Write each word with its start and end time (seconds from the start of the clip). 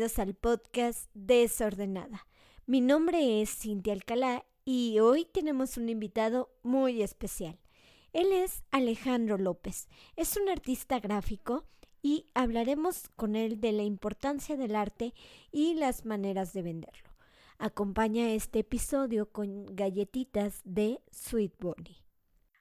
bienvenidos 0.00 0.18
al 0.18 0.34
podcast 0.34 1.10
Desordenada. 1.12 2.26
Mi 2.64 2.80
nombre 2.80 3.42
es 3.42 3.50
Cintia 3.50 3.92
Alcalá 3.92 4.46
y 4.64 4.98
hoy 4.98 5.26
tenemos 5.26 5.76
un 5.76 5.90
invitado 5.90 6.48
muy 6.62 7.02
especial. 7.02 7.58
Él 8.14 8.32
es 8.32 8.64
Alejandro 8.70 9.36
López. 9.36 9.90
Es 10.16 10.38
un 10.38 10.48
artista 10.48 11.00
gráfico 11.00 11.66
y 12.00 12.24
hablaremos 12.32 13.10
con 13.14 13.36
él 13.36 13.60
de 13.60 13.72
la 13.72 13.82
importancia 13.82 14.56
del 14.56 14.74
arte 14.74 15.12
y 15.52 15.74
las 15.74 16.06
maneras 16.06 16.54
de 16.54 16.62
venderlo. 16.62 17.10
Acompaña 17.58 18.30
este 18.30 18.60
episodio 18.60 19.30
con 19.30 19.66
galletitas 19.66 20.62
de 20.64 21.02
Sweet 21.10 21.56
Bonnie. 21.60 22.09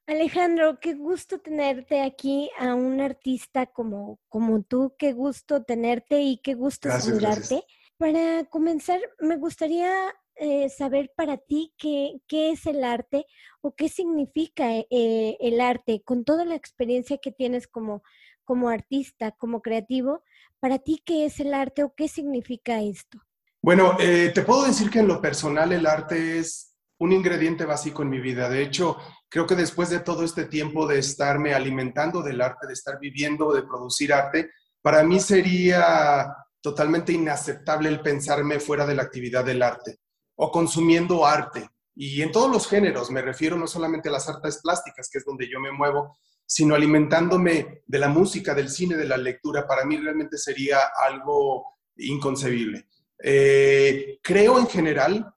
Alejandro, 0.10 0.80
qué 0.80 0.96
gusto 0.96 1.40
tenerte 1.40 2.02
aquí 2.02 2.50
a 2.58 2.74
un 2.74 3.00
artista 3.00 3.68
como, 3.68 4.20
como 4.28 4.64
tú, 4.64 4.96
qué 4.98 5.14
gusto 5.14 5.62
tenerte 5.62 6.22
y 6.22 6.40
qué 6.40 6.56
gusto 6.56 6.90
saludarte. 6.90 7.64
Para 7.96 8.44
comenzar, 8.46 9.00
me 9.20 9.38
gustaría 9.38 9.94
eh, 10.34 10.68
saber 10.70 11.12
para 11.16 11.38
ti 11.38 11.76
qué, 11.78 12.22
qué, 12.28 12.50
es 12.50 12.66
el 12.66 12.84
arte 12.84 13.28
o 13.62 13.76
qué 13.76 13.88
significa 13.88 14.72
eh, 14.72 15.38
el 15.40 15.62
arte 15.62 16.02
con 16.04 16.26
toda 16.26 16.44
la 16.44 16.56
experiencia 16.56 17.20
que 17.20 17.32
tienes 17.32 17.68
como, 17.68 18.02
como 18.44 18.70
artista, 18.70 19.32
como 19.34 19.62
creativo. 19.62 20.24
Para 20.60 20.80
ti, 20.80 21.04
¿qué 21.06 21.26
es 21.26 21.40
el 21.40 21.54
arte 21.54 21.84
o 21.84 21.94
qué 21.94 22.08
significa 22.08 22.82
esto? 22.82 23.20
Bueno, 23.62 23.96
eh, 24.00 24.32
te 24.34 24.42
puedo 24.42 24.64
decir 24.64 24.90
que 24.90 25.00
en 25.00 25.08
lo 25.08 25.22
personal 25.22 25.72
el 25.72 25.86
arte 25.86 26.40
es 26.40 26.69
un 27.00 27.12
ingrediente 27.14 27.66
básico 27.66 28.04
en 28.04 28.10
mi 28.10 28.20
vida. 28.20 28.50
De 28.50 28.62
hecho, 28.62 28.98
creo 29.30 29.48
que 29.48 29.56
después 29.56 29.90
de 29.90 30.00
todo 30.00 30.24
este 30.24 30.46
tiempo 30.46 30.86
de 30.86 31.00
estarme 31.00 31.54
alimentando 31.54 32.22
del 32.22 32.42
arte, 32.42 32.68
de 32.68 32.74
estar 32.74 33.00
viviendo, 33.00 33.54
de 33.54 33.64
producir 33.64 34.14
arte, 34.14 34.52
para 34.82 35.04
mí 35.04 35.20
sería 35.20 36.34
totalmente 36.62 37.14
inaceptable 37.14 37.90
el 37.90 38.02
pensarme 38.02 38.60
fuera 38.60 38.86
de 38.86 38.96
la 38.96 39.04
actividad 39.04 39.46
del 39.46 39.64
arte 39.64 40.00
o 40.36 40.52
consumiendo 40.52 41.26
arte. 41.26 41.70
Y 41.96 42.22
en 42.22 42.32
todos 42.32 42.52
los 42.52 42.68
géneros, 42.68 43.12
me 43.12 43.22
refiero 43.22 43.58
no 43.58 43.68
solamente 43.68 44.10
a 44.10 44.14
las 44.14 44.28
artes 44.30 44.60
plásticas, 44.62 45.10
que 45.10 45.18
es 45.20 45.26
donde 45.26 45.50
yo 45.50 45.60
me 45.60 45.72
muevo, 45.72 46.18
sino 46.46 46.76
alimentándome 46.76 47.84
de 47.86 48.00
la 48.00 48.08
música, 48.10 48.54
del 48.54 48.70
cine, 48.70 48.96
de 48.96 49.06
la 49.06 49.18
lectura, 49.18 49.68
para 49.68 49.86
mí 49.86 49.98
realmente 49.98 50.38
sería 50.38 50.80
algo 51.00 51.78
inconcebible. 51.98 52.88
Eh, 53.22 54.20
creo 54.24 54.60
en 54.60 54.68
general 54.68 55.34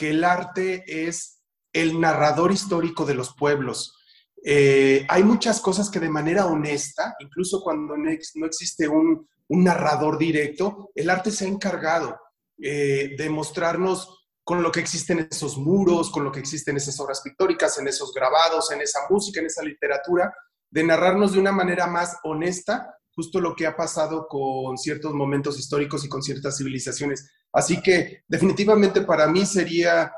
que 0.00 0.08
el 0.08 0.24
arte 0.24 0.82
es 1.06 1.42
el 1.74 2.00
narrador 2.00 2.52
histórico 2.52 3.04
de 3.04 3.12
los 3.12 3.34
pueblos. 3.34 3.98
Eh, 4.42 5.04
hay 5.10 5.22
muchas 5.22 5.60
cosas 5.60 5.90
que 5.90 6.00
de 6.00 6.08
manera 6.08 6.46
honesta, 6.46 7.16
incluso 7.18 7.60
cuando 7.60 7.98
no, 7.98 8.10
existe 8.46 8.88
un, 8.88 9.28
narrador 9.50 10.16
directo, 10.16 10.90
el 10.94 11.10
arte 11.10 11.30
se 11.30 11.44
ha 11.44 11.48
encargado 11.48 12.18
eh, 12.62 13.14
de 13.18 13.28
mostrarnos 13.28 14.24
con 14.42 14.62
lo 14.62 14.72
que 14.72 14.80
existe 14.80 15.12
en 15.12 15.28
esos 15.30 15.58
muros, 15.58 16.10
con 16.10 16.24
lo 16.24 16.32
que 16.32 16.40
existe 16.40 16.70
en 16.70 16.78
esas 16.78 16.98
obras 16.98 17.20
pictóricas, 17.20 17.78
en 17.78 17.86
esos 17.86 18.10
grabados, 18.14 18.72
en 18.72 18.80
esa 18.80 19.00
música, 19.10 19.40
en 19.40 19.46
esa 19.48 19.62
literatura, 19.62 20.32
de 20.70 20.82
narrarnos 20.82 21.34
de 21.34 21.40
una 21.40 21.52
manera 21.52 21.86
más 21.86 22.16
honesta 22.22 22.88
justo 23.20 23.38
lo 23.38 23.54
que 23.54 23.66
ha 23.66 23.76
pasado 23.76 24.26
con 24.26 24.78
ciertos 24.78 25.12
momentos 25.12 25.58
históricos 25.58 26.02
y 26.06 26.08
con 26.08 26.22
ciertas 26.22 26.56
civilizaciones. 26.56 27.30
Así 27.52 27.82
que 27.82 28.24
definitivamente 28.26 29.02
para 29.02 29.26
mí 29.26 29.44
sería 29.44 30.10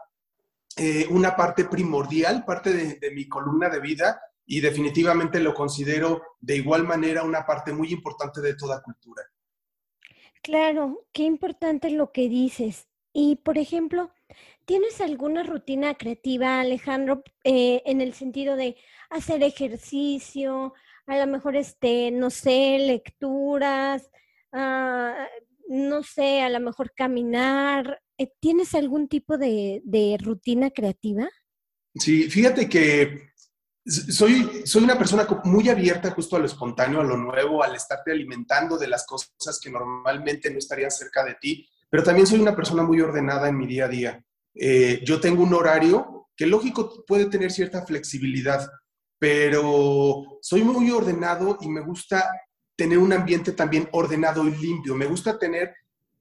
eh, 0.76 1.08
una 1.10 1.34
parte 1.34 1.64
primordial, 1.64 2.44
parte 2.44 2.72
de, 2.72 3.10
mi 3.10 3.26
columna 3.26 3.68
de 3.68 3.80
vida 3.80 4.20
y 4.46 4.60
definitivamente 4.60 5.40
lo 5.40 5.52
considero 5.52 6.22
de 6.40 6.56
igual 6.56 6.84
manera 6.84 7.24
una 7.24 7.44
parte 7.44 7.72
muy 7.72 7.92
importante 7.92 8.40
de 8.40 8.54
toda 8.54 8.80
cultura. 8.82 9.24
Claro, 10.40 11.04
qué 11.12 11.24
importante 11.24 11.90
lo 11.90 12.12
que 12.12 12.28
dices. 12.28 12.86
Y, 13.12 13.36
por 13.36 13.58
ejemplo, 13.58 14.12
¿tienes 14.64 15.00
alguna 15.00 15.42
rutina 15.42 15.94
creativa, 15.94 16.60
Alejandro, 16.60 17.24
eh, 17.42 17.82
en 17.84 18.00
el 18.00 18.14
sentido 18.14 18.54
de 18.54 18.76
hacer 19.10 19.42
ejercicio, 19.42 20.72
a 21.06 21.16
lo 21.16 21.26
mejor, 21.26 21.56
este, 21.56 22.10
no 22.10 22.30
sé, 22.30 22.78
lecturas, 22.78 24.10
ah, 24.52 25.26
no 25.68 26.02
sé, 26.02 26.42
a 26.42 26.50
lo 26.50 26.60
mejor 26.60 26.92
caminar, 26.94 28.02
eh, 28.18 28.30
¿tienes 28.40 28.74
algún 28.74 29.08
tipo 29.08 29.38
de, 29.38 30.18
rutina 30.22 30.70
creativa? 30.70 31.28
Sí, 31.94 32.30
fíjate 32.30 32.68
que 32.68 33.30
soy, 33.84 34.62
soy 34.64 34.84
una 34.84 34.96
persona 34.96 35.26
muy 35.44 35.68
abierta 35.68 36.10
justo 36.12 36.36
a 36.36 36.38
lo 36.38 36.46
espontáneo, 36.46 37.00
a 37.00 37.04
lo 37.04 37.16
nuevo, 37.16 37.62
al 37.62 37.74
estarte 37.74 38.12
alimentando 38.12 38.78
de 38.78 38.88
las 38.88 39.06
cosas 39.06 39.58
que 39.62 39.70
normalmente 39.70 40.50
no 40.50 40.58
estarían 40.58 40.90
cerca 40.90 41.24
de 41.24 41.34
ti, 41.40 41.68
pero 41.90 42.02
también 42.02 42.26
soy 42.26 42.40
una 42.40 42.56
persona 42.56 42.82
muy 42.82 43.00
ordenada 43.00 43.48
en 43.48 43.58
mi 43.58 43.66
día 43.66 43.86
a 43.86 43.88
día. 43.88 44.24
Eh, 44.54 45.02
yo 45.04 45.20
tengo 45.20 45.42
un 45.42 45.54
horario 45.54 46.28
que 46.36 46.46
lógico 46.46 47.04
puede 47.06 47.26
tener 47.26 47.50
cierta 47.50 47.84
flexibilidad, 47.84 48.68
pero 49.22 50.40
soy 50.42 50.64
muy 50.64 50.90
ordenado 50.90 51.56
y 51.60 51.68
me 51.68 51.80
gusta 51.80 52.28
tener 52.74 52.98
un 52.98 53.12
ambiente 53.12 53.52
también 53.52 53.88
ordenado 53.92 54.44
y 54.48 54.50
limpio. 54.50 54.96
Me 54.96 55.06
gusta 55.06 55.38
tener 55.38 55.76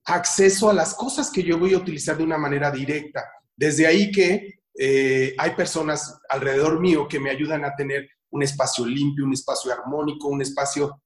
acceso 0.06 0.70
a 0.70 0.74
las 0.74 0.94
cosas 0.94 1.32
que 1.32 1.42
yo 1.42 1.58
voy 1.58 1.74
a 1.74 1.80
utilizar 1.80 2.16
de 2.16 2.24
una 2.24 2.38
manera 2.38 2.70
directa. 2.70 3.26
Desde 3.56 3.88
ahí 3.88 4.12
que 4.12 4.60
eh, 4.78 5.34
hay 5.36 5.52
personas 5.56 6.20
alrededor 6.30 6.80
mío 6.80 7.08
que 7.08 7.20
me 7.20 7.32
ayudan 7.32 7.66
a 7.66 7.76
tener 7.76 8.08
un 8.30 8.44
espacio 8.44 8.86
limpio, 8.86 9.26
un 9.26 9.34
espacio 9.34 9.74
armónico, 9.74 10.28
un 10.28 10.44
espacio 10.44 11.02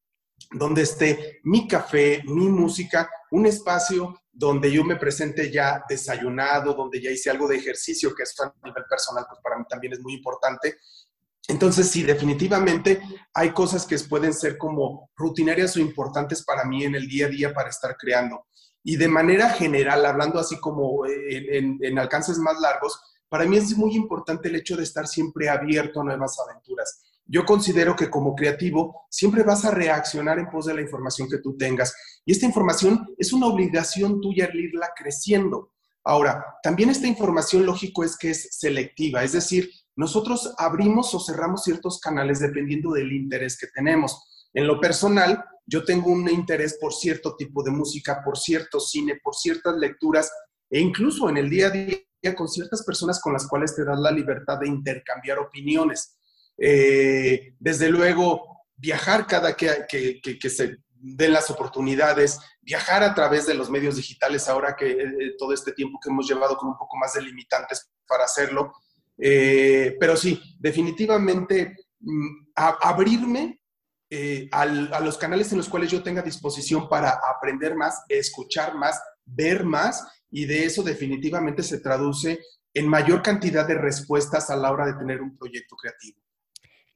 donde 0.51 0.81
esté 0.81 1.39
mi 1.45 1.65
café, 1.65 2.23
mi 2.25 2.49
música, 2.49 3.09
un 3.31 3.45
espacio 3.45 4.19
donde 4.33 4.69
yo 4.69 4.83
me 4.83 4.97
presente 4.97 5.49
ya 5.49 5.81
desayunado, 5.87 6.73
donde 6.73 7.01
ya 7.01 7.09
hice 7.09 7.29
algo 7.29 7.47
de 7.47 7.55
ejercicio, 7.55 8.13
que 8.13 8.23
eso 8.23 8.43
a 8.43 8.53
nivel 8.65 8.83
personal, 8.83 9.25
pues 9.29 9.39
para 9.41 9.57
mí 9.57 9.63
también 9.69 9.93
es 9.93 10.01
muy 10.01 10.15
importante. 10.15 10.75
Entonces, 11.47 11.89
sí, 11.89 12.03
definitivamente 12.03 13.01
hay 13.33 13.51
cosas 13.51 13.85
que 13.85 13.97
pueden 13.99 14.33
ser 14.33 14.57
como 14.57 15.11
rutinarias 15.15 15.75
o 15.75 15.79
importantes 15.79 16.43
para 16.43 16.65
mí 16.65 16.83
en 16.83 16.95
el 16.95 17.07
día 17.07 17.27
a 17.27 17.29
día 17.29 17.53
para 17.53 17.69
estar 17.69 17.95
creando. 17.97 18.45
Y 18.83 18.97
de 18.97 19.07
manera 19.07 19.49
general, 19.49 20.05
hablando 20.05 20.39
así 20.39 20.59
como 20.59 21.05
en, 21.05 21.99
alcances 21.99 22.37
más 22.37 22.59
largos, 22.59 22.99
para 23.29 23.45
mí 23.45 23.57
es 23.57 23.75
muy 23.75 23.95
importante 23.95 24.47
el 24.47 24.55
hecho 24.55 24.77
de 24.77 24.83
estar 24.83 25.07
siempre 25.07 25.49
abierto 25.49 26.01
a 26.01 26.03
nuevas 26.03 26.37
aventuras. 26.39 27.01
Yo 27.25 27.43
considero 27.45 27.95
que 27.95 28.09
como 28.09 28.35
creativo 28.35 29.07
siempre 29.09 29.41
vas 29.41 29.65
a 29.65 29.71
reaccionar 29.71 30.37
en 30.37 30.49
pos 30.49 30.67
de 30.67 30.75
la 30.75 30.81
información 30.81 31.27
que 31.27 31.39
tú 31.39 31.57
tengas. 31.57 31.95
Y 32.25 32.31
esta 32.31 32.45
información 32.45 33.07
es 33.17 33.33
una 33.33 33.47
obligación 33.47 34.21
tuya 34.21 34.49
irla 34.53 34.89
creciendo. 34.95 35.71
Ahora, 36.03 36.45
también 36.61 36.91
esta 36.91 37.07
información 37.07 37.65
lógico 37.65 38.03
es 38.03 38.15
que 38.15 38.29
es 38.29 38.49
selectiva, 38.51 39.23
es 39.23 39.31
decir, 39.31 39.67
nosotros 39.95 40.53
abrimos 40.57 41.13
o 41.13 41.19
cerramos 41.19 41.63
ciertos 41.63 41.99
canales 41.99 42.39
dependiendo 42.39 42.91
del 42.91 43.11
interés 43.11 43.57
que 43.57 43.67
tenemos. 43.67 44.47
En 44.53 44.67
lo 44.67 44.79
personal, 44.79 45.43
yo 45.65 45.83
tengo 45.83 46.11
un 46.11 46.29
interés 46.29 46.77
por 46.79 46.93
cierto 46.93 47.35
tipo 47.35 47.63
de 47.63 47.71
música, 47.71 48.21
por 48.23 48.37
cierto 48.37 48.79
cine, 48.79 49.19
por 49.23 49.35
ciertas 49.35 49.75
lecturas 49.77 50.31
e 50.69 50.79
incluso 50.79 51.29
en 51.29 51.37
el 51.37 51.49
día 51.49 51.67
a 51.67 51.71
día 51.71 51.99
con 52.35 52.47
ciertas 52.47 52.83
personas 52.83 53.19
con 53.21 53.33
las 53.33 53.47
cuales 53.47 53.75
te 53.75 53.85
das 53.85 53.99
la 53.99 54.11
libertad 54.11 54.59
de 54.59 54.67
intercambiar 54.67 55.39
opiniones. 55.39 56.17
Eh, 56.57 57.55
desde 57.59 57.89
luego, 57.89 58.65
viajar 58.75 59.27
cada 59.27 59.55
que, 59.55 59.85
que, 59.87 60.49
se 60.49 60.77
den 60.89 61.33
las 61.33 61.51
oportunidades, 61.51 62.39
viajar 62.61 63.03
a 63.03 63.13
través 63.13 63.45
de 63.45 63.53
los 63.53 63.69
medios 63.69 63.97
digitales 63.97 64.47
ahora 64.47 64.75
que 64.75 64.91
eh, 64.91 65.35
todo 65.37 65.53
este 65.53 65.73
tiempo 65.73 65.99
que 66.01 66.09
hemos 66.09 66.27
llevado 66.27 66.57
con 66.57 66.69
un 66.69 66.77
poco 66.77 66.97
más 66.97 67.13
de 67.13 67.21
limitantes 67.21 67.91
para 68.07 68.23
hacerlo. 68.23 68.73
Eh, 69.17 69.95
pero 69.99 70.17
sí, 70.17 70.39
definitivamente 70.59 71.75
mm, 71.99 72.51
abrirme 72.55 73.61
eh, 74.09 74.47
a 74.51 74.65
los 74.99 75.17
canales 75.17 75.51
en 75.51 75.57
los 75.57 75.69
cuales 75.69 75.89
yo 75.89 76.03
tenga 76.03 76.21
disposición 76.21 76.87
para 76.87 77.19
aprender 77.27 77.75
más, 77.75 78.03
escuchar 78.07 78.75
más, 78.75 79.01
ver 79.25 79.63
más, 79.65 80.05
y 80.29 80.45
de 80.45 80.65
eso 80.65 80.83
definitivamente 80.83 81.63
se 81.63 81.79
traduce 81.79 82.39
en 82.73 82.87
mayor 82.87 83.21
cantidad 83.21 83.67
de 83.67 83.75
respuestas 83.75 84.49
a 84.49 84.55
la 84.55 84.71
hora 84.71 84.85
de 84.85 84.93
tener 84.93 85.21
un 85.21 85.37
proyecto 85.37 85.75
creativo. 85.75 86.21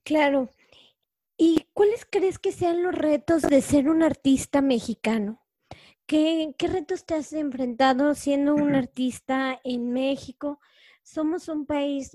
Claro. 0.03 0.49
¿Y 1.37 1.67
cuáles 1.73 2.05
crees 2.09 2.37
que 2.37 2.51
sean 2.51 2.83
los 2.83 2.93
retos 2.93 3.43
de 3.43 3.61
ser 3.61 3.89
un 3.89 4.03
artista 4.03 4.61
mexicano? 4.61 5.41
¿Qué, 6.05 6.53
qué 6.57 6.67
retos 6.67 7.05
te 7.05 7.15
has 7.15 7.31
enfrentado 7.33 8.13
siendo 8.13 8.55
un 8.55 8.75
artista 8.75 9.59
en 9.63 9.93
México? 9.93 10.59
Somos 11.11 11.47
un 11.47 11.65
país 11.65 12.11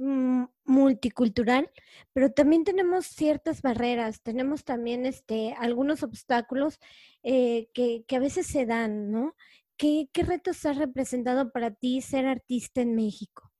multicultural, 0.64 1.70
pero 2.12 2.30
también 2.30 2.64
tenemos 2.64 3.06
ciertas 3.06 3.60
barreras, 3.60 4.20
tenemos 4.22 4.64
también 4.64 5.04
este, 5.04 5.54
algunos 5.58 6.02
obstáculos 6.02 6.78
eh, 7.22 7.68
que, 7.74 8.04
a 8.14 8.18
veces 8.18 8.46
se 8.46 8.66
dan, 8.66 9.10
¿no? 9.10 9.34
¿Qué, 9.76 10.08
retos 10.14 10.64
ha 10.66 10.72
representado 10.72 11.50
para 11.50 11.72
ti 11.72 12.00
ser 12.00 12.26
artista 12.26 12.80
en 12.80 12.94
México? 12.94 13.50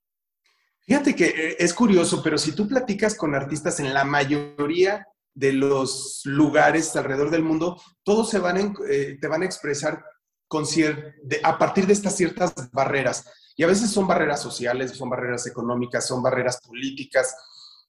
Fíjate 0.83 1.17
que 1.17 1.27
eh, 1.27 1.57
es 1.59 1.75
curioso, 1.75 2.23
pero 2.23 2.39
si 2.39 2.53
tú 2.53 2.69
platicas 2.69 3.17
con 3.17 3.35
artistas 3.35 3.81
en 3.81 3.93
la 3.93 4.05
mayoría 4.05 5.07
de 5.35 5.53
los 5.53 6.21
lugares 6.25 6.95
alrededor 6.95 7.31
del 7.31 7.43
mundo, 7.43 7.81
todos 8.05 8.31
se 8.31 8.39
van 8.39 8.75
eh, 8.89 9.19
te 9.21 9.27
van 9.27 9.43
a 9.43 9.47
expresar 9.47 10.05
a 11.43 11.59
partir 11.59 11.87
de 11.87 11.93
estas 11.93 12.17
ciertas 12.17 12.53
barreras. 12.73 13.25
Y 13.57 13.63
a 13.63 13.67
veces 13.67 13.91
son 13.91 14.07
barreras 14.07 14.43
sociales, 14.43 14.93
son 14.93 15.11
barreras 15.11 15.47
económicas, 15.47 16.07
son 16.07 16.23
barreras 16.23 16.61
políticas. 16.61 17.35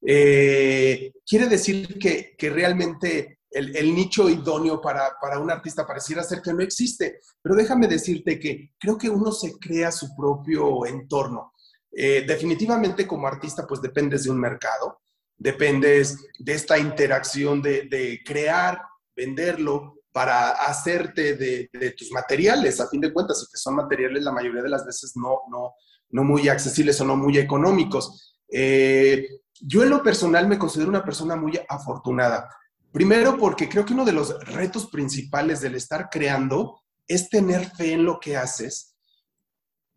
Eh, 0.06 1.12
quiere 1.26 1.48
decir 1.48 1.98
que, 1.98 2.36
realmente 2.50 3.40
el, 3.50 3.96
nicho 3.96 4.30
idóneo 4.30 4.80
para, 4.80 5.18
para, 5.20 5.40
un 5.40 5.50
artista 5.50 5.88
pareciera 5.88 6.24
ser 6.24 6.42
que 6.42 6.54
no 6.54 6.62
existe. 6.62 7.20
Pero 7.42 7.56
déjame 7.56 7.88
decirte 7.88 8.40
que 8.40 8.74
creo 8.78 8.98
que 8.98 9.10
uno 9.10 9.32
se 9.32 9.58
crea 9.58 9.92
su 9.92 10.16
propio 10.16 10.86
entorno. 10.86 11.54
Eh, 11.92 12.26
definitivamente 12.28 13.08
como 13.08 13.28
artista, 13.28 13.66
pues 13.66 13.82
dependes 13.82 14.26
de 14.26 14.30
un 14.30 14.40
mercado, 14.40 15.02
dependes 15.38 16.28
de 16.38 16.54
esta 16.54 16.78
interacción 16.78 17.62
de 17.62 18.22
crear, 18.26 18.82
venderlo, 19.16 19.96
para 20.16 20.52
hacerte 20.52 21.36
de, 21.36 21.92
tus 21.98 22.10
materiales, 22.14 22.80
a 22.80 22.88
fin 22.88 23.02
de 23.02 23.12
cuentas, 23.12 23.44
y 23.44 23.52
que 23.52 23.58
son 23.58 23.76
materiales 23.76 24.24
la 24.24 24.32
mayoría 24.32 24.64
de 24.64 24.70
las 24.70 24.86
veces 24.86 25.12
no, 25.18 25.42
no, 25.52 25.74
no 26.12 26.24
muy 26.24 26.48
accesibles 26.48 27.02
o 27.02 27.04
no 27.04 27.18
muy 27.18 27.38
económicos. 27.38 28.34
Eh, 28.50 29.28
yo 29.60 29.84
en 29.84 29.90
lo 29.90 30.02
personal 30.02 30.48
me 30.48 30.58
considero 30.58 30.90
una 30.90 31.04
persona 31.04 31.36
muy 31.36 31.60
afortunada. 31.68 32.48
Primero 32.94 33.38
porque 33.38 33.68
creo 33.68 33.84
que 33.84 33.92
uno 33.92 34.06
de 34.06 34.14
los 34.14 34.42
retos 34.54 34.90
principales 34.90 35.60
del 35.60 35.76
estar 35.76 36.10
creando 36.10 36.82
es 37.06 37.30
tener 37.30 37.70
fe 37.72 37.92
en 37.92 38.06
lo 38.06 38.18
que 38.18 38.38
haces 38.38 38.96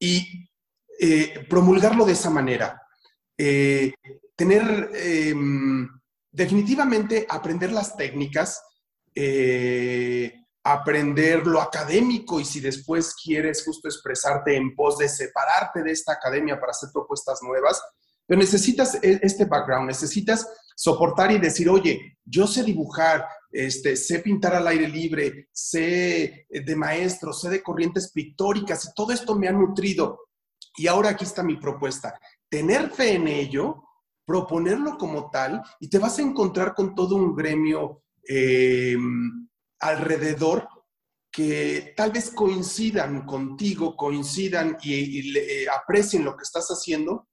y 0.01 0.51
eh, 0.99 1.47
promulgarlo 1.49 2.05
de 2.05 2.15
esa 2.15 2.29
manera. 2.29 2.83
Eh, 3.37 3.95
tener, 4.35 4.91
em, 4.95 5.89
definitivamente, 6.33 7.25
aprender 7.29 7.71
las 7.71 7.97
técnicas, 7.97 8.61
eh, 9.21 10.45
aprender 10.63 11.45
lo 11.45 11.61
académico 11.61 12.39
y 12.39 12.45
si 12.45 12.61
después 12.61 13.17
quieres 13.21 13.65
justo 13.65 13.89
expresarte 13.89 14.55
en 14.55 14.77
pos 14.77 14.97
de 14.97 15.09
separarte 15.09 15.83
de 15.83 15.91
esta 15.91 16.13
academia 16.13 16.61
para 16.61 16.71
hacer 16.71 16.91
propuestas 16.93 17.43
nuevas, 17.43 17.83
pero 18.25 18.39
necesitas 18.39 18.95
e, 19.03 19.19
este 19.21 19.47
background, 19.47 19.89
necesitas 19.89 20.47
soportar 20.77 21.33
y 21.33 21.39
decir, 21.39 21.69
oye, 21.69 22.19
yo 22.25 22.47
sé 22.47 22.63
dibujar, 22.63 23.27
este, 23.51 23.97
sé 23.97 24.21
pintar 24.21 24.55
al 24.55 24.69
aire 24.69 24.87
libre, 24.87 25.49
sé 25.51 26.47
de 26.49 26.77
maestro, 26.77 27.33
sé 27.33 27.51
de 27.51 27.61
corrientes 27.61 28.13
pictóricas 28.13 28.85
y 28.85 28.95
todo 28.95 29.11
esto 29.13 29.35
me 29.35 29.49
ha 29.49 29.53
nutrido. 29.53 30.29
Y 30.77 30.87
ahora 30.87 31.09
aquí 31.09 31.25
está 31.25 31.43
mi 31.43 31.57
propuesta. 31.57 32.17
Tener 32.49 32.91
fe 32.91 33.15
en 33.15 33.27
ello, 33.27 33.83
proponerlo 34.25 34.97
como 34.97 35.29
tal 35.29 35.61
y 35.81 35.89
te 35.89 35.99
vas 35.99 36.21
a 36.21 36.23
encontrar 36.23 36.73
con 36.73 36.95
todo 36.95 37.17
un 37.17 37.35
gremio 37.35 38.05
Em, 38.31 39.49
alrededor 39.81 40.69
que 41.33 41.95
tal 41.97 42.13
vez 42.13 42.31
coincidan 42.31 43.25
contigo, 43.25 43.97
coincidan 43.97 44.77
y, 44.83 45.39
eh, 45.39 45.67
aprecien 45.69 46.25
lo 46.27 46.37
que 46.37 46.43
estás 46.43 46.69
haciendo 46.69 47.27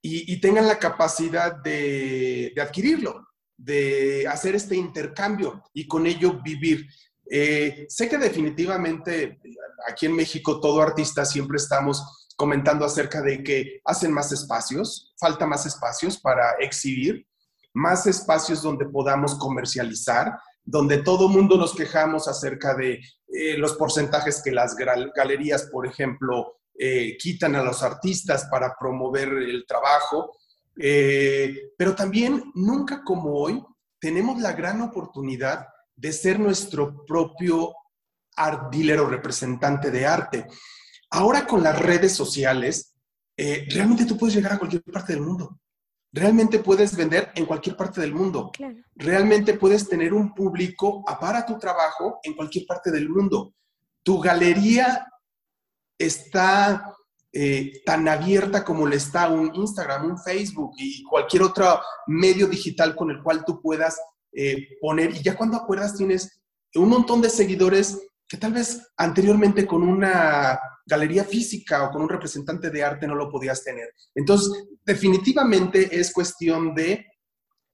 y, 0.00 0.40
tengan 0.40 0.66
la 0.66 0.80
capacidad 0.80 1.54
de, 1.62 2.52
adquirirlo, 2.60 3.28
de 3.56 4.26
hacer 4.26 4.56
este 4.56 4.74
intercambio 4.74 5.62
y 5.72 5.86
con 5.86 6.04
ello 6.06 6.40
vivir. 6.42 6.84
Eh, 7.30 7.86
sé 7.88 8.08
que 8.08 8.18
definitivamente 8.18 9.40
aquí 9.88 10.06
en 10.06 10.16
México 10.16 10.58
todo 10.58 10.82
artista 10.82 11.24
siempre 11.24 11.58
estamos 11.58 12.28
comentando 12.36 12.84
acerca 12.84 13.22
de 13.22 13.44
que 13.44 13.80
hacen 13.84 14.12
más 14.12 14.32
espacios, 14.32 15.14
falta 15.20 15.46
más 15.46 15.64
espacios 15.64 16.18
para 16.18 16.56
exhibir, 16.58 17.24
más 17.74 18.06
espacios 18.06 18.62
donde 18.62 18.86
podamos 18.86 19.34
comercializar, 19.36 20.38
donde 20.64 20.98
todo 20.98 21.28
mundo 21.28 21.56
nos 21.56 21.74
quejamos 21.74 22.28
acerca 22.28 22.74
de 22.74 23.00
eh, 23.28 23.56
los 23.58 23.74
porcentajes 23.74 24.42
que 24.42 24.52
las 24.52 24.76
galerías, 24.76 25.68
por 25.72 25.86
ejemplo, 25.86 26.58
eh, 26.78 27.16
quitan 27.18 27.56
a 27.56 27.62
los 27.62 27.82
artistas 27.82 28.46
para 28.50 28.74
promover 28.78 29.28
el 29.28 29.64
trabajo. 29.66 30.36
Eh, 30.78 31.72
pero 31.76 31.94
también, 31.94 32.52
nunca 32.54 33.02
como 33.04 33.34
hoy, 33.34 33.62
tenemos 34.00 34.40
la 34.40 34.52
gran 34.52 34.80
oportunidad 34.82 35.66
de 35.96 36.12
ser 36.12 36.38
nuestro 36.38 37.04
propio 37.04 37.74
art 38.36 38.72
dealer 38.72 39.00
o 39.00 39.06
representante 39.06 39.90
de 39.90 40.06
arte. 40.06 40.46
Ahora 41.10 41.46
con 41.46 41.62
las 41.62 41.78
redes 41.78 42.14
sociales, 42.14 42.94
realmente 43.36 44.06
tú 44.06 44.16
puedes 44.16 44.34
llegar 44.34 44.52
a 44.52 44.58
cualquier 44.58 44.82
parte 44.82 45.12
del 45.12 45.22
mundo 45.22 45.58
realmente 46.12 46.58
puedes 46.58 46.94
vender 46.96 47.32
en 47.34 47.46
cualquier 47.46 47.76
parte 47.76 48.00
del 48.00 48.14
mundo. 48.14 48.52
Realmente 48.94 49.54
puedes 49.54 49.88
tener 49.88 50.12
un 50.12 50.34
público 50.34 51.04
para 51.20 51.44
tu 51.46 51.58
trabajo 51.58 52.20
en 52.22 52.34
cualquier 52.34 52.66
parte 52.66 52.90
del 52.90 53.08
mundo. 53.08 53.54
Tu 54.02 54.20
galería 54.20 55.06
está 55.98 56.94
eh, 57.32 57.82
tan 57.86 58.06
abierta 58.08 58.62
como 58.64 58.86
le 58.86 58.96
está 58.96 59.28
un 59.28 59.54
Instagram, 59.54 60.04
un 60.04 60.18
Facebook 60.18 60.72
y 60.76 61.02
cualquier 61.04 61.44
otro 61.44 61.80
medio 62.06 62.46
digital 62.46 62.94
con 62.94 63.10
el 63.10 63.22
cual 63.22 63.44
tú 63.44 63.60
puedas 63.60 63.98
eh, 64.32 64.76
poner. 64.80 65.16
Y 65.16 65.22
ya 65.22 65.36
cuando 65.36 65.56
acuerdas 65.56 65.96
tienes 65.96 66.42
un 66.74 66.88
montón 66.88 67.22
de 67.22 67.30
seguidores 67.30 68.00
que 68.32 68.38
tal 68.38 68.54
vez 68.54 68.80
anteriormente 68.96 69.66
con 69.66 69.82
una 69.82 70.58
galería 70.86 71.22
física 71.22 71.84
o 71.84 71.90
con 71.90 72.00
un 72.00 72.08
representante 72.08 72.70
de 72.70 72.82
arte 72.82 73.06
no 73.06 73.14
lo 73.14 73.28
podías 73.28 73.62
tener. 73.62 73.92
Entonces, 74.14 74.68
definitivamente 74.82 76.00
es 76.00 76.10
cuestión 76.10 76.74
de, 76.74 77.08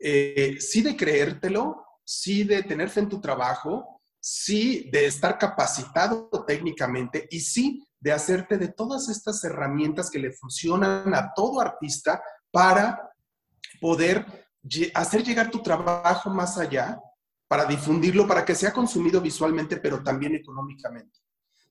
eh, 0.01 0.57
sí 0.59 0.83
de 0.83 0.97
creértelo, 0.97 1.87
sí 2.05 2.43
de 2.43 2.65
tener 2.65 2.91
fe 2.91 2.99
en 2.99 3.09
tu 3.09 3.21
trabajo, 3.21 4.01
sí 4.19 4.91
de 4.91 5.07
estar 5.07 5.39
capacitado 5.39 6.29
técnicamente 6.45 7.29
y 7.31 7.39
sí 7.39 7.87
de 8.01 8.11
hacerte 8.11 8.59
de 8.59 8.73
todas 8.73 9.09
estas 9.09 9.45
herramientas 9.45 10.11
que 10.11 10.19
le 10.19 10.33
funcionan 10.33 11.15
a 11.15 11.33
todo 11.37 11.61
artista 11.61 12.21
para 12.51 13.13
poder 13.81 14.27
hacer 14.93 15.23
llegar 15.23 15.53
tu 15.53 15.63
trabajo 15.63 16.31
más 16.31 16.59
allá, 16.59 16.99
para 17.49 17.65
difundirlo, 17.65 18.27
para 18.29 18.45
que 18.45 18.55
sea 18.55 18.73
consumido 18.73 19.21
visualmente, 19.21 19.79
pero 19.79 20.03
también 20.03 20.35
económicamente. 20.35 21.19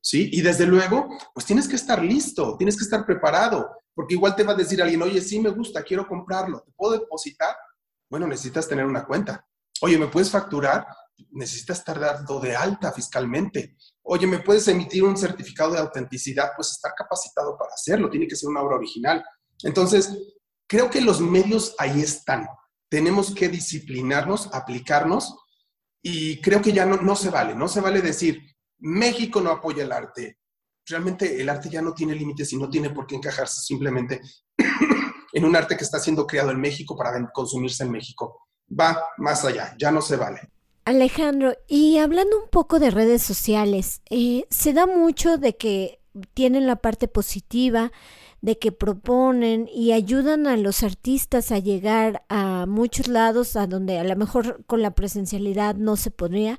¿sí? 0.02 0.30
Y 0.34 0.42
desde 0.42 0.66
luego, 0.66 1.08
pues 1.34 1.46
tienes 1.46 1.68
que 1.68 1.76
estar 1.76 2.04
listo, 2.04 2.58
tienes 2.58 2.76
que 2.76 2.84
estar 2.84 3.06
preparado, 3.06 3.70
porque 3.94 4.16
igual 4.16 4.36
te 4.36 4.44
va 4.44 4.54
a 4.54 4.56
decir 4.56 4.82
alguien, 4.82 5.02
oye, 5.02 5.22
sí 5.22 5.40
me 5.40 5.50
gusta, 5.50 5.84
quiero 5.84 6.08
comprarlo, 6.08 6.62
¿te 6.62 6.72
puedo 6.72 6.94
depositar? 6.94 7.56
Bueno, 8.10 8.28
necesitas 8.28 8.68
tener 8.68 8.86
una 8.86 9.06
cuenta. 9.06 9.46
Oye, 9.82 9.98
¿me 9.98 10.08
puedes 10.08 10.32
facturar? 10.32 10.88
Necesitas 11.32 11.80
estar 11.80 12.00
dando 12.00 12.40
de 12.40 12.56
alta 12.56 12.92
fiscalmente. 12.92 13.76
Oye, 14.04 14.26
¿me 14.26 14.40
puedes 14.40 14.68
emitir 14.68 15.04
un 15.04 15.18
certificado 15.18 15.74
de 15.74 15.80
autenticidad? 15.80 16.52
Pues 16.56 16.72
estar 16.72 16.94
capacitado 16.96 17.58
para 17.58 17.74
hacerlo, 17.74 18.10
tiene 18.10 18.28
que 18.28 18.36
ser 18.36 18.50
una 18.50 18.62
obra 18.62 18.78
original. 18.78 19.24
Entonces, 19.64 20.18
creo 20.68 20.90
que 20.90 21.02
los 21.02 21.20
medios 21.20 21.76
ahí 21.78 22.02
están. 22.02 22.48
Tenemos 22.90 23.36
que 23.36 23.50
disciplinarnos, 23.50 24.54
aplicarnos 24.54 25.36
y 26.02 26.42
creo 26.42 26.62
que 26.62 26.72
ya 26.72 26.86
no, 26.86 26.98
no 26.98 27.16
se 27.16 27.30
vale, 27.30 27.56
no 27.56 27.68
se 27.68 27.82
vale 27.82 28.02
decir, 28.02 28.42
México 28.80 29.42
no 29.42 29.52
apoya 29.52 29.84
el 29.84 29.92
arte. 29.92 30.38
Realmente 30.86 31.42
el 31.42 31.50
arte 31.50 31.70
ya 31.70 31.82
no 31.82 31.94
tiene 31.94 32.16
límites 32.16 32.54
y 32.54 32.58
no 32.58 32.70
tiene 32.70 32.92
por 32.92 33.08
qué 33.08 33.16
encajarse 33.16 33.62
simplemente 33.62 34.22
en 35.34 35.46
un 35.46 35.56
arte 35.56 35.76
que 35.76 35.84
está 35.84 36.00
siendo 36.00 36.26
creado 36.26 36.52
en 36.52 36.62
México 36.62 36.96
para 36.96 37.30
consumirse 37.32 37.84
en 37.84 37.92
México. 37.92 38.48
Va 38.68 39.02
más 39.18 39.44
allá, 39.44 39.76
ya 39.78 39.92
no 39.92 40.02
se 40.02 40.16
vale. 40.16 40.42
Alejandro, 40.86 41.54
y 41.68 41.98
hablando 41.98 42.42
un 42.42 42.50
poco 42.50 42.80
de 42.80 42.92
redes 42.92 43.22
sociales, 43.22 44.02
eh, 44.10 44.46
se 44.50 44.72
da 44.72 44.86
mucho 44.86 45.38
de 45.38 45.58
que 45.58 46.00
tienen 46.34 46.66
la 46.66 46.78
parte 46.78 47.10
positiva, 47.10 47.92
de 48.48 48.58
que 48.58 48.72
proponen 48.72 49.68
y 49.74 49.92
ayudan 49.92 50.48
a 50.48 50.56
los 50.56 50.82
artistas 50.82 51.52
a 51.52 51.60
llegar 51.60 52.24
a 52.30 52.66
muchos 52.66 53.10
lados 53.10 53.58
a 53.58 53.68
donde 53.68 54.00
a 54.00 54.06
lo 54.06 54.16
mejor 54.16 54.64
con 54.68 54.82
la 54.82 54.92
presencialidad 54.92 55.76
no 55.76 55.98
se 55.98 56.12
podría, 56.12 56.58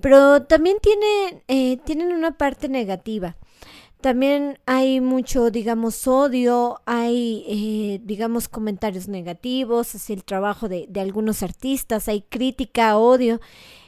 pero 0.00 0.44
también 0.44 0.76
tiene, 0.80 1.42
eh, 1.48 1.78
tienen 1.78 2.12
una 2.12 2.38
parte 2.38 2.68
negativa. 2.68 3.36
También 4.00 4.60
hay 4.66 5.00
mucho, 5.00 5.50
digamos, 5.50 6.06
odio, 6.06 6.80
hay, 6.86 7.44
eh, 7.48 8.00
digamos, 8.04 8.46
comentarios 8.46 9.08
negativos 9.08 9.92
hacia 9.92 10.14
el 10.14 10.22
trabajo 10.22 10.68
de, 10.68 10.86
de 10.88 11.00
algunos 11.00 11.42
artistas, 11.42 12.06
hay 12.06 12.22
crítica, 12.22 12.96
odio. 12.96 13.40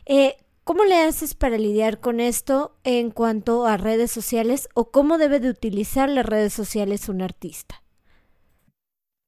Eh, 0.05 0.37
¿Cómo 0.67 0.85
le 0.85 0.97
haces 0.97 1.35
para 1.35 1.59
lidiar 1.59 2.01
con 2.01 2.19
esto 2.19 2.77
en 2.83 3.13
cuanto 3.13 3.67
a 3.67 3.77
redes 3.77 4.11
sociales 4.11 4.69
o 4.75 4.91
cómo 4.91 5.17
debe 5.17 5.39
de 5.39 5.49
utilizar 5.49 6.09
las 6.09 6.27
redes 6.27 6.53
sociales 6.53 7.09
un 7.09 7.23
artista? 7.23 7.85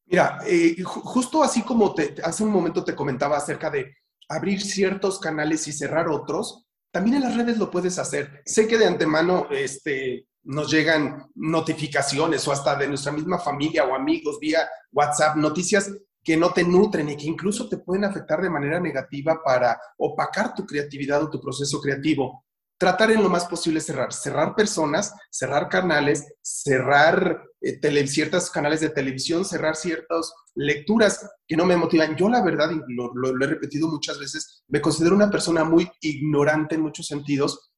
Mira, 0.07 0.40
eh, 0.49 0.83
justo 0.83 1.45
así 1.45 1.62
como 1.62 1.95
te, 1.95 2.16
hace 2.25 2.42
un 2.42 2.50
momento 2.50 2.83
te 2.83 2.97
comentaba 2.97 3.37
acerca 3.37 3.71
de 3.71 3.99
abrir 4.28 4.61
ciertos 4.61 5.21
canales 5.21 5.68
y 5.68 5.73
cerrar 5.73 6.09
otros, 6.09 6.66
también 6.90 7.18
en 7.18 7.23
las 7.23 7.37
redes 7.37 7.57
lo 7.57 7.71
puedes 7.71 8.00
hacer. 8.00 8.42
Sé 8.45 8.66
que 8.66 8.76
de 8.76 8.88
antemano 8.88 9.47
este, 9.52 10.26
nos 10.42 10.68
llegan 10.68 11.30
notificaciones 11.37 12.49
o 12.49 12.52
hasta 12.52 12.75
de 12.75 12.88
nuestra 12.88 13.12
misma 13.12 13.38
familia 13.38 13.85
o 13.85 13.95
amigos 13.95 14.40
vía 14.40 14.68
WhatsApp, 14.90 15.37
noticias 15.37 15.88
que 16.28 16.37
no 16.37 16.52
te 16.52 16.62
nutren 16.62 17.08
y 17.08 17.16
que 17.16 17.25
incluso 17.25 17.70
te 17.70 17.78
pueden 17.78 18.04
afectar 18.04 18.42
de 18.42 18.50
manera 18.50 18.78
negativa 18.78 19.40
para 19.42 19.80
opacar 19.97 20.54
tu 20.54 20.66
creatividad 20.66 21.23
o 21.23 21.30
tu 21.30 21.40
proceso 21.40 21.80
creativo. 21.80 22.44
tratar 22.76 23.11
en 23.11 23.23
lo 23.23 23.30
más 23.30 23.47
posible 23.47 23.80
cerrar, 23.80 24.12
cerrar 24.12 24.54
personas, 24.54 25.14
cerrar 25.30 25.70
canales, 25.70 26.26
cerrar 26.42 27.42
eh, 27.62 28.06
ciertos 28.06 28.50
canales 28.50 28.80
de 28.80 28.90
televisión, 28.90 29.47
cerrar 29.47 29.75
ciertas 29.75 30.35
lecturas 30.54 31.26
que 31.47 31.56
no 31.56 31.64
me 31.64 31.78
motivan. 31.78 32.14
Yo 32.14 32.28
la 32.28 32.42
verdad, 32.42 32.70
lo, 32.88 33.11
lo, 33.14 33.44
he 33.44 33.49
repetido 33.49 33.88
muchas 33.88 34.18
veces, 34.18 34.62
me 34.68 34.82
considero 34.82 35.16
una 35.16 35.30
persona 35.30 35.64
muy 35.64 35.90
ignorante 36.02 36.75
en 36.75 36.82
muchos 36.82 37.06
sentidos, 37.06 37.70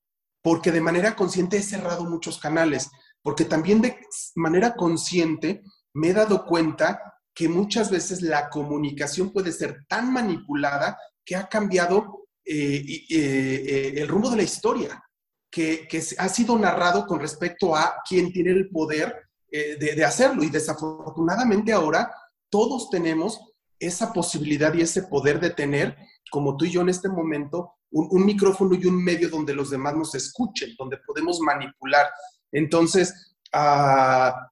porque 0.42 0.72
de 0.72 0.80
manera 0.80 1.14
consciente 1.14 1.58
he 1.58 1.62
cerrado 1.62 2.04
muchos 2.04 2.40
canales, 2.40 2.90
porque 3.22 3.44
también 3.44 3.80
de 3.80 3.96
manera 4.34 4.74
consciente 4.74 5.62
me 5.94 6.08
he 6.08 6.14
dado 6.14 6.44
cuenta 6.44 7.00
que 7.34 7.48
muchas 7.48 7.90
veces 7.90 8.22
la 8.22 8.48
comunicación 8.48 9.30
puede 9.30 9.52
ser 9.52 9.84
tan 9.88 10.12
manipulada 10.12 10.98
que 11.24 11.36
ha 11.36 11.48
cambiado 11.48 12.26
eh, 12.44 12.82
eh, 12.84 13.04
eh, 13.10 13.92
el 13.96 14.08
rumbo 14.08 14.30
de 14.30 14.38
la 14.38 14.42
historia, 14.42 15.02
que, 15.50 15.86
ha 16.18 16.28
sido 16.28 16.58
narrado 16.58 17.06
con 17.06 17.20
respecto 17.20 17.76
a 17.76 17.96
quién 18.08 18.32
tiene 18.32 18.50
el 18.50 18.68
poder 18.70 19.14
de, 19.50 20.04
hacerlo. 20.04 20.42
Y 20.42 20.50
desafortunadamente 20.50 21.72
ahora 21.72 22.10
todos 22.48 22.88
tenemos 22.90 23.40
esa 23.78 24.12
posibilidad 24.12 24.72
y 24.74 24.82
ese 24.82 25.04
poder 25.04 25.40
de 25.40 25.50
tener, 25.50 25.96
como 26.30 26.56
tú 26.56 26.64
y 26.64 26.70
yo 26.70 26.80
en 26.82 26.88
este 26.88 27.08
momento, 27.08 27.74
un, 27.90 28.24
micrófono 28.24 28.74
y 28.74 28.86
un 28.86 29.02
medio 29.02 29.28
donde 29.28 29.54
los 29.54 29.70
demás 29.70 29.96
nos 29.96 30.14
escuchen, 30.14 30.74
donde 30.78 30.98
podemos 31.06 31.40
manipular. 31.40 32.08
Entonces, 32.52 33.34
ah, 33.52 34.50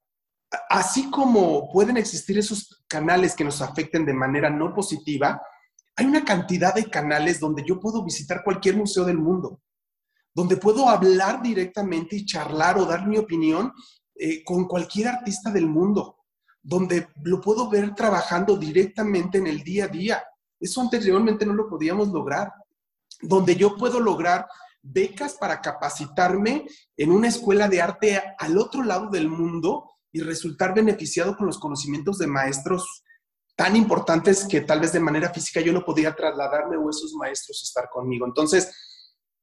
así 0.68 1.10
como 1.10 1.70
pueden 1.70 1.96
existir 1.96 2.38
esos 2.38 2.84
canales 2.88 3.34
que 3.34 3.44
nos 3.44 3.60
afecten 3.60 4.04
de 4.04 4.14
manera 4.14 4.50
no 4.50 4.74
positiva, 4.74 5.40
hay 5.96 6.06
una 6.06 6.24
cantidad 6.24 6.74
de 6.74 6.88
canales 6.88 7.40
donde 7.40 7.64
yo 7.66 7.80
puedo 7.80 8.04
visitar 8.04 8.42
cualquier 8.44 8.76
museo 8.76 9.04
del 9.04 9.18
mundo, 9.18 9.60
donde 10.34 10.56
puedo 10.56 10.88
hablar 10.88 11.42
directamente 11.42 12.16
y 12.16 12.24
charlar 12.24 12.78
o 12.78 12.86
dar 12.86 13.06
mi 13.06 13.18
opinión 13.18 13.72
eh, 14.14 14.42
con 14.44 14.66
cualquier 14.66 15.08
artista 15.08 15.50
del 15.50 15.66
mundo, 15.66 16.18
donde 16.62 17.08
lo 17.24 17.40
puedo 17.40 17.68
ver 17.68 17.94
trabajando 17.94 18.56
directamente 18.56 19.38
en 19.38 19.48
el 19.48 19.62
día 19.62 19.84
a 19.84 19.88
día. 19.88 20.22
Eso 20.60 20.80
anteriormente 20.80 21.44
no 21.44 21.54
lo 21.54 21.68
podíamos 21.68 22.08
lograr. 22.08 22.52
Donde 23.20 23.56
yo 23.56 23.76
puedo 23.76 24.00
lograr 24.00 24.46
becas 24.82 25.34
para 25.34 25.60
capacitarme 25.60 26.66
en 26.96 27.10
una 27.10 27.28
escuela 27.28 27.68
de 27.68 27.82
arte 27.82 28.22
al 28.38 28.58
otro 28.58 28.82
lado 28.82 29.10
del 29.10 29.28
mundo 29.28 29.97
y 30.18 30.22
resultar 30.22 30.74
beneficiado 30.74 31.36
con 31.36 31.46
los 31.46 31.58
conocimientos 31.58 32.18
de 32.18 32.26
maestros 32.26 33.04
tan 33.56 33.74
importantes 33.74 34.46
que 34.48 34.60
tal 34.60 34.80
vez 34.80 34.92
de 34.92 35.00
manera 35.00 35.30
física 35.30 35.60
yo 35.60 35.72
no 35.72 35.84
podía 35.84 36.14
trasladarme 36.14 36.76
o 36.76 36.90
esos 36.90 37.12
maestros 37.14 37.62
estar 37.62 37.88
conmigo. 37.90 38.24
Entonces, 38.24 38.72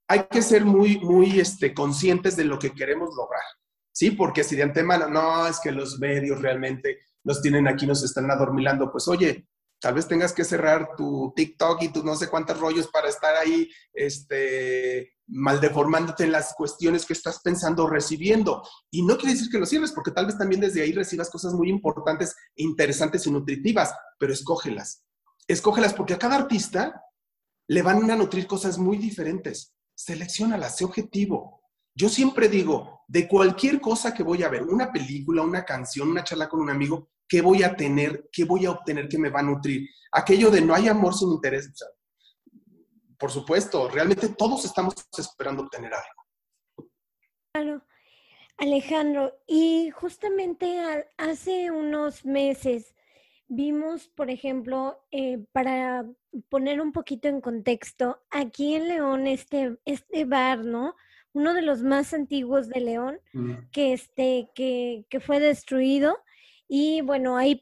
hay 0.08 0.27
que 0.29 0.41
ser 0.41 0.63
muy, 0.63 1.00
muy 1.00 1.39
este, 1.39 1.74
conscientes 1.74 2.36
de 2.36 2.46
lo 2.46 2.58
que 2.60 2.72
queremos 2.72 3.10
lograr, 3.15 3.44
¿sí? 3.91 4.12
Porque 4.12 4.44
si 4.44 4.55
de 4.55 4.63
antemano, 4.63 5.10
no, 5.10 5.48
es 5.48 5.60
que 5.60 5.72
los 5.72 6.00
medios 6.00 6.41
realmente 6.41 7.00
nos 7.24 7.41
tienen 7.41 7.67
aquí, 7.67 7.86
nos 7.88 8.03
están 8.03 8.29
adormilando, 8.29 8.91
pues 8.91 9.08
oye, 9.08 9.48
Tal 9.86 9.94
vez 9.94 10.08
tengas 10.08 10.34
que 10.34 10.44
cerrar 10.44 10.96
tu 10.98 11.32
TikTok 11.36 11.84
y 11.84 11.89
tus 11.89 12.04
no 12.04 12.15
sé 12.15 12.27
cuántos 12.27 12.60
rollos 12.60 12.88
para 12.88 13.08
estar 13.08 13.36
ahí 13.36 13.70
este, 13.94 15.12
mal 15.27 15.62
deformándote 15.62 16.24
en 16.24 16.32
las 16.32 16.56
cuestiones 16.56 17.06
que 17.06 17.13
estás 17.13 17.39
pensando 17.44 17.84
o 17.84 17.88
recibiendo. 17.88 18.63
Y 18.89 19.04
no 19.04 19.15
quiere 19.15 19.36
decir 19.36 19.51
que 19.51 19.60
lo 19.60 19.68
cierres, 19.68 19.92
porque 19.92 20.10
tal 20.10 20.25
vez 20.25 20.39
también 20.39 20.60
desde 20.60 20.82
ahí 20.82 20.92
recibas 20.92 21.30
cosas 21.30 21.54
muy 21.54 21.70
importantes, 21.70 22.36
interesantes 22.56 23.27
y 23.27 23.32
nutritivas, 23.32 23.94
pero 24.18 24.34
escógelas. 24.34 25.04
Escógelas 25.48 25.94
porque 25.94 26.15
a 26.15 26.18
cada 26.18 26.38
artista 26.38 27.04
le 27.68 27.84
van 27.84 28.10
a 28.10 28.15
nutrir 28.15 28.48
cosas 28.48 28.80
muy 28.80 28.98
diferentes. 28.98 29.75
Selecciónalas, 29.94 30.77
sé 30.77 30.86
objetivo. 30.86 31.55
Yo 31.96 32.10
siempre 32.10 32.50
digo, 32.50 33.04
de 33.08 33.28
cualquier 33.28 33.80
cosa 33.80 34.14
que 34.14 34.22
voy 34.22 34.44
a 34.44 34.50
ver, 34.50 34.64
una 34.64 34.92
película, 34.92 35.42
una 35.42 35.64
canción, 35.64 36.10
una 36.10 36.24
charla 36.24 36.50
con 36.50 36.60
un 36.60 36.70
amigo, 36.70 37.10
¿qué 37.28 37.42
voy 37.42 37.64
a 37.64 37.75
tener? 37.75 38.30
¿Qué 38.32 38.44
voy 38.44 38.66
a 38.66 38.72
obtener 38.72 39.08
que 39.08 39.18
me 39.18 39.30
va 39.30 39.40
a 39.40 39.44
nutrir? 39.44 39.88
Aquello 40.12 40.52
de 40.52 40.62
no 40.62 40.75
hay 40.75 40.90
amor 40.90 41.14
sin 41.14 41.30
interés. 41.32 41.72
por 43.18 43.32
supuesto, 43.32 43.90
realmente 43.90 44.30
todos 44.30 44.66
estamos 44.66 44.94
esperando 45.18 45.64
obtener 45.64 45.94
algo. 45.94 46.90
Claro. 47.54 47.82
Alejandro, 48.58 49.34
y 49.48 49.90
justamente 49.92 50.80
hace 51.18 51.72
unos 51.72 52.25
meses 52.25 52.96
vimos, 53.48 54.08
por 54.08 54.30
ejemplo, 54.30 55.06
eh, 55.12 55.46
para 55.52 56.06
poner 56.50 56.82
un 56.82 56.92
poquito 56.92 57.28
en 57.28 57.42
contexto, 57.42 58.22
aquí 58.30 58.75
en 58.75 58.88
León, 58.88 59.28
este, 59.28 59.78
este 59.86 60.25
bar, 60.25 60.66
¿no? 60.66 60.96
Uno 61.36 61.54
de 61.54 61.62
los 61.62 61.84
más 61.84 62.13
antiguos 62.13 62.68
de 62.70 62.80
León, 62.80 63.20
que, 63.72 63.94
este, 63.94 64.50
que, 64.56 65.06
que 65.10 65.20
fue 65.20 65.39
destruido 65.39 66.18
y 66.68 67.01
bueno, 67.01 67.38
ahí 67.38 67.60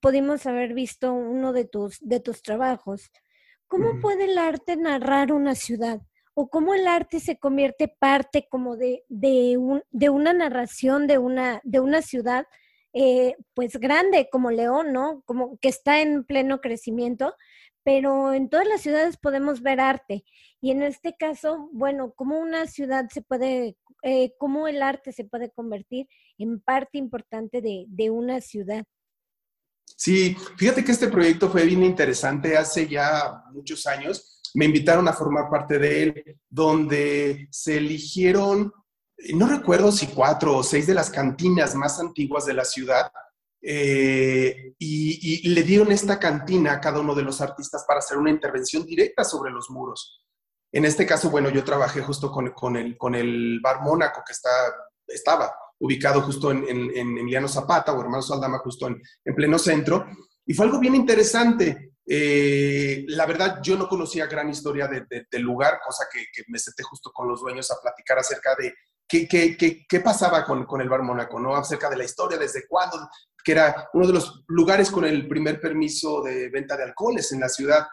pudimos 0.00 0.46
haber 0.46 0.72
visto 0.72 1.12
uno 1.12 1.52
de 1.52 1.64
tus, 1.66 1.98
de 2.00 2.20
tus 2.20 2.42
trabajos. 2.42 3.10
¿Cómo 3.66 4.00
puede 4.00 4.24
el 4.24 4.38
arte 4.38 4.76
narrar 4.76 5.32
una 5.32 5.54
ciudad? 5.54 6.00
¿O 6.32 6.48
cómo 6.48 6.72
el 6.72 6.86
arte 6.86 7.20
se 7.20 7.38
convierte 7.38 7.88
parte 7.88 8.46
como 8.48 8.76
de, 8.76 9.04
de, 9.08 9.58
un, 9.58 9.82
de 9.90 10.08
una 10.08 10.32
narración 10.32 11.06
de 11.06 11.18
una, 11.18 11.60
de 11.64 11.80
una 11.80 12.00
ciudad 12.00 12.46
eh, 12.94 13.36
pues 13.52 13.76
grande 13.76 14.28
como 14.32 14.50
León, 14.50 14.92
¿no? 14.92 15.22
Como 15.26 15.58
que 15.58 15.68
está 15.68 16.00
en 16.00 16.24
pleno 16.24 16.60
crecimiento, 16.62 17.34
pero 17.82 18.32
en 18.32 18.48
todas 18.48 18.66
las 18.66 18.80
ciudades 18.80 19.18
podemos 19.18 19.60
ver 19.60 19.80
arte. 19.80 20.24
Y 20.60 20.72
en 20.72 20.82
este 20.82 21.14
caso, 21.16 21.68
bueno, 21.72 22.12
¿cómo 22.16 22.38
una 22.38 22.66
ciudad 22.66 23.08
se 23.12 23.22
puede, 23.22 23.76
eh, 24.02 24.34
cómo 24.38 24.66
el 24.66 24.82
arte 24.82 25.12
se 25.12 25.24
puede 25.24 25.50
convertir 25.50 26.08
en 26.36 26.60
parte 26.60 26.98
importante 26.98 27.60
de, 27.62 28.10
una 28.10 28.40
ciudad? 28.40 28.84
Sí, 29.96 30.36
fíjate 30.56 30.84
que 30.84 30.92
este 30.92 31.08
proyecto 31.08 31.48
fue 31.48 31.64
bien 31.64 31.84
interesante 31.84 32.56
hace 32.56 32.88
ya 32.88 33.44
muchos 33.52 33.86
años. 33.86 34.42
Me 34.54 34.64
invitaron 34.64 35.06
a 35.06 35.12
formar 35.12 35.48
parte 35.48 35.78
de 35.78 36.02
él, 36.02 36.38
donde 36.48 37.48
se 37.50 37.78
eligieron, 37.78 38.72
no 39.34 39.48
recuerdo 39.48 39.92
si 39.92 40.08
cuatro 40.08 40.56
o 40.56 40.62
seis 40.62 40.86
de 40.86 40.94
las 40.94 41.10
cantinas 41.10 41.74
más 41.74 42.00
antiguas 42.00 42.46
de 42.46 42.54
la 42.54 42.64
ciudad, 42.64 43.10
eh, 43.60 44.74
y, 44.78 45.48
le 45.48 45.62
dieron 45.62 45.90
esta 45.92 46.18
cantina 46.18 46.72
a 46.72 46.80
cada 46.80 47.00
uno 47.00 47.14
de 47.14 47.22
los 47.22 47.40
artistas 47.40 47.84
para 47.86 47.98
hacer 47.98 48.16
una 48.16 48.30
intervención 48.30 48.84
directa 48.84 49.24
sobre 49.24 49.50
los 49.50 49.70
muros. 49.70 50.24
En 50.72 50.84
este 50.84 51.06
caso, 51.06 51.30
bueno, 51.30 51.48
yo 51.48 51.64
trabajé 51.64 52.02
justo 52.02 52.30
con, 52.30 52.76
el, 52.76 52.96
con 52.96 53.14
el 53.14 53.60
Bar 53.62 53.80
Mónaco, 53.82 54.22
que 54.26 54.32
está, 54.32 54.50
estaba 55.06 55.54
ubicado 55.80 56.20
justo 56.22 56.50
en, 56.50 56.64
en, 56.68 57.18
Emiliano 57.18 57.48
Zapata 57.48 57.92
o 57.92 58.00
Hermano 58.00 58.22
Saldama, 58.22 58.58
justo 58.58 58.86
en, 58.86 59.00
en, 59.24 59.34
pleno 59.34 59.58
centro. 59.58 60.06
Y 60.44 60.54
fue 60.54 60.66
algo 60.66 60.78
bien 60.78 60.94
interesante. 60.94 61.92
Eh, 62.10 63.04
la 63.08 63.26
verdad, 63.26 63.60
yo 63.62 63.76
no 63.76 63.88
conocía 63.88 64.26
gran 64.26 64.48
historia 64.48 64.88
del 64.88 65.42
lugar, 65.42 65.78
cosa 65.84 66.06
que, 66.10 66.24
me 66.48 66.58
senté 66.58 66.82
justo 66.82 67.10
con 67.12 67.28
los 67.28 67.40
dueños 67.40 67.70
a 67.70 67.80
platicar 67.80 68.18
acerca 68.18 68.54
de 68.58 68.74
qué, 69.06 69.28
qué, 69.28 69.56
qué, 69.56 69.86
qué 69.86 70.00
pasaba 70.00 70.44
con, 70.44 70.64
con, 70.64 70.80
el 70.80 70.88
Bar 70.88 71.02
Mónaco, 71.02 71.38
¿no? 71.38 71.54
Acerca 71.54 71.90
de 71.90 71.96
la 71.96 72.04
historia, 72.04 72.38
desde 72.38 72.66
cuándo, 72.66 73.10
que 73.44 73.52
era 73.52 73.88
uno 73.92 74.06
de 74.06 74.14
los 74.14 74.44
lugares 74.48 74.90
con 74.90 75.04
el 75.04 75.28
primer 75.28 75.60
permiso 75.60 76.22
de 76.22 76.48
venta 76.48 76.76
de 76.76 76.84
alcoholes 76.84 77.30
en 77.32 77.40
la 77.40 77.48
ciudad. 77.48 77.86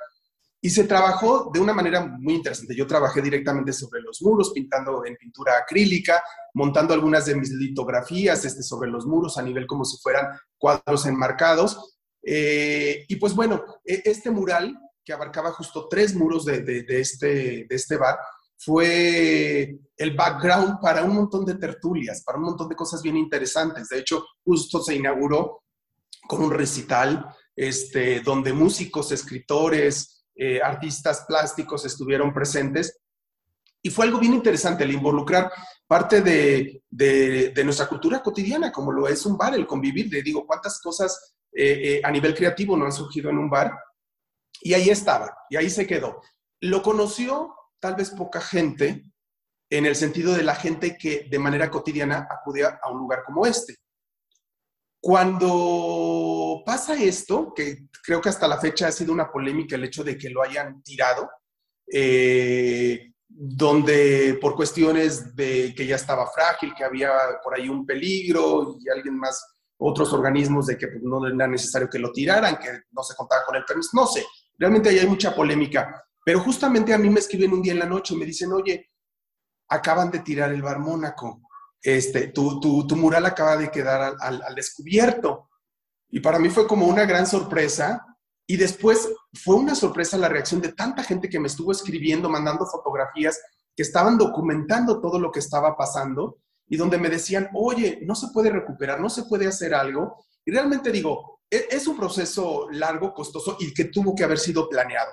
Y 0.66 0.72
se 0.72 0.86
trabajó 0.86 1.52
de 1.54 1.60
una 1.60 1.74
manera 1.74 2.04
muy 2.04 2.34
interesante. 2.34 2.76
Yo 2.76 2.88
trabajé 2.88 3.22
directamente 3.22 3.72
sobre 3.72 4.02
los 4.02 4.20
muros, 4.24 4.50
pintando 4.52 5.06
en 5.06 5.16
pintura 5.16 5.60
acrílica, 5.60 6.24
montando 6.56 6.92
algunas 6.92 7.28
de 7.28 7.36
mis 7.36 7.52
litografías 7.52 8.44
este, 8.46 8.64
sobre 8.64 8.90
los 8.90 9.06
muros 9.06 9.38
a 9.38 9.44
nivel 9.44 9.68
como 9.68 9.86
si 9.86 9.98
fueran 10.02 10.26
cuadros 10.58 11.06
enmarcados. 11.06 12.00
Eh, 12.24 13.06
y 13.08 13.16
pues 13.18 13.36
bueno, 13.36 13.64
e, 13.86 14.02
este 14.06 14.32
mural, 14.32 14.76
que 15.04 15.14
abarcaba 15.14 15.52
justo 15.52 15.88
tres 15.88 16.16
muros 16.16 16.46
de, 16.46 16.62
de, 16.62 17.00
este, 17.00 17.68
de 17.70 17.76
este 17.76 17.98
bar, 17.98 18.18
fue 18.58 19.78
el 19.96 20.16
background 20.16 20.80
para 20.82 21.04
un 21.04 21.14
montón 21.14 21.46
de 21.46 21.60
tertulias, 21.60 22.24
para 22.24 22.40
un 22.40 22.46
montón 22.46 22.70
de 22.70 22.76
cosas 22.76 23.04
bien 23.04 23.18
interesantes. 23.18 23.88
De 23.90 24.00
hecho, 24.00 24.26
justo 24.44 24.82
se 24.82 24.96
inauguró 24.96 25.62
con 26.28 26.42
un 26.42 26.50
recital 26.50 27.24
este, 27.56 28.22
donde 28.22 28.52
músicos, 28.52 29.12
escritores, 29.12 30.16
eh, 30.36 30.62
artistas 30.62 31.26
plásticos 31.28 31.86
estuvieron 31.86 32.34
presentes. 32.34 33.00
Y 33.82 33.90
fue 33.90 34.06
algo 34.06 34.20
bien 34.20 34.34
interesante 34.34 34.84
el 34.84 34.92
involucrar 34.92 35.52
parte 35.88 36.22
de, 36.22 36.82
de, 36.90 37.64
nuestra 37.64 37.88
cultura 37.88 38.22
cotidiana, 38.22 38.72
como 38.72 38.92
lo 38.92 39.08
es 39.08 39.26
un 39.26 39.38
bar, 39.38 39.54
el 39.54 39.68
convivir. 39.68 40.12
Le 40.12 40.24
digo, 40.24 40.46
cuántas 40.46 40.82
cosas 40.82 41.36
eh, 41.52 41.80
eh, 41.84 42.02
a 42.04 42.12
nivel 42.12 42.36
creativo 42.36 42.76
no 42.76 42.86
han 42.86 42.92
surgido 42.92 43.30
en 43.30 43.38
un 43.38 43.50
bar. 43.50 43.78
Y 44.62 44.74
ahí 44.74 44.90
estaba, 44.90 45.38
y 45.50 45.56
ahí 45.56 45.70
se 45.70 45.86
quedó. 45.86 46.22
Lo 46.62 46.82
conoció 46.82 47.56
tal 47.80 47.96
vez 47.96 48.10
poca 48.10 48.42
gente 48.42 49.06
en 49.70 49.86
el 49.86 49.96
sentido 49.96 50.34
de 50.34 50.44
la 50.44 50.56
gente 50.56 50.98
que 50.98 51.28
de 51.30 51.40
manera 51.40 51.70
cotidiana 51.70 52.28
acudía 52.30 52.80
a 52.82 52.90
un 52.92 53.00
lugar 53.00 53.24
como 53.24 53.46
este. 53.46 53.78
Cuando 55.00 56.35
pasa 56.64 56.96
esto, 56.96 57.54
que 57.56 57.88
creo 58.04 58.22
que 58.22 58.30
hasta 58.30 58.48
la 58.48 58.60
fecha 58.60 58.88
ha 58.88 58.92
sido 58.92 59.12
una 59.12 59.32
polémica 59.32 59.76
el 59.76 59.84
hecho 59.84 60.04
de 60.04 60.18
que 60.18 60.30
lo 60.30 60.44
hayan 60.44 60.82
tirado, 60.84 61.30
eh, 61.92 63.12
donde 63.28 64.38
por 64.40 64.56
cuestiones 64.56 65.36
de 65.36 65.74
que 65.76 65.86
ya 65.86 65.96
estaba 65.96 66.30
frágil, 66.32 66.74
que 66.76 66.84
había 66.84 67.12
por 67.44 67.56
ahí 67.56 67.68
un 67.68 67.86
peligro 67.86 68.78
y 68.80 68.90
alguien 68.90 69.18
más, 69.18 69.44
otros 69.78 70.14
organismos 70.14 70.68
de 70.68 70.78
que 70.78 70.88
no 71.02 71.28
era 71.28 71.48
necesario 71.48 71.90
que 71.90 72.00
lo 72.00 72.12
tiraran, 72.12 72.58
que 72.58 72.70
no 72.92 73.04
se 73.04 73.16
contaba 73.16 73.44
con 73.46 73.56
el 73.56 73.66
permiso, 73.66 73.90
no 73.94 74.08
sé, 74.08 74.26
realmente 74.58 74.90
ahí 74.90 75.00
hay 75.00 75.08
mucha 75.08 75.36
polémica. 75.36 76.04
Pero 76.24 76.40
justamente 76.40 76.94
a 76.94 76.98
mí 76.98 77.10
me 77.10 77.20
escriben 77.20 77.54
un 77.54 77.62
día 77.62 77.74
en 77.74 77.80
la 77.80 77.86
noche 77.86 78.14
y 78.14 78.18
me 78.18 78.26
dicen, 78.26 78.52
oye, 78.54 78.90
acaban 79.70 80.10
de 80.12 80.20
tirar 80.20 80.52
el 80.52 80.62
bar 80.62 80.80
Mónaco, 80.80 81.42
este, 81.82 82.28
tu, 82.30 82.60
tu, 82.60 82.96
mural 82.96 83.26
acaba 83.26 83.58
de 83.58 83.70
quedar 83.70 84.16
al 84.20 84.56
descubierto. 84.56 85.50
Y 86.16 86.22
para 86.22 86.40
mí 86.40 86.48
fue 86.48 86.66
como 86.66 86.88
una 86.88 87.04
gran 87.04 87.28
sorpresa 87.28 88.06
y 88.48 88.56
después 88.56 89.10
fue 89.34 89.56
una 89.58 89.76
sorpresa 89.76 90.18
la 90.18 90.30
reacción 90.30 90.62
de 90.62 90.72
tanta 90.72 91.04
gente 91.04 91.28
que 91.28 91.42
me 91.42 91.48
estuvo 91.48 91.74
escribiendo, 91.74 92.30
mandando 92.30 92.66
fotografías, 92.66 93.38
que 93.76 93.84
estaban 93.84 94.18
documentando 94.18 95.02
todo 95.02 95.20
lo 95.20 95.30
que 95.30 95.40
estaba 95.40 95.76
pasando 95.76 96.38
y 96.70 96.78
donde 96.78 96.98
me 96.98 97.10
decían, 97.10 97.50
oye, 97.54 98.00
no 98.04 98.16
se 98.16 98.28
puede 98.34 98.50
recuperar, 98.50 99.02
no 99.02 99.10
se 99.10 99.24
puede 99.24 99.46
hacer 99.46 99.76
algo. 99.76 100.24
Y 100.46 100.52
realmente 100.52 100.90
digo, 100.90 101.42
e-, 101.52 101.68
es 101.70 101.86
un 101.86 101.98
proceso 101.98 102.70
largo, 102.72 103.14
costoso 103.14 103.58
y 103.60 103.74
que 103.74 103.84
tuvo 103.84 104.16
que 104.16 104.24
haber 104.24 104.40
sido 104.40 104.70
planeado. 104.70 105.12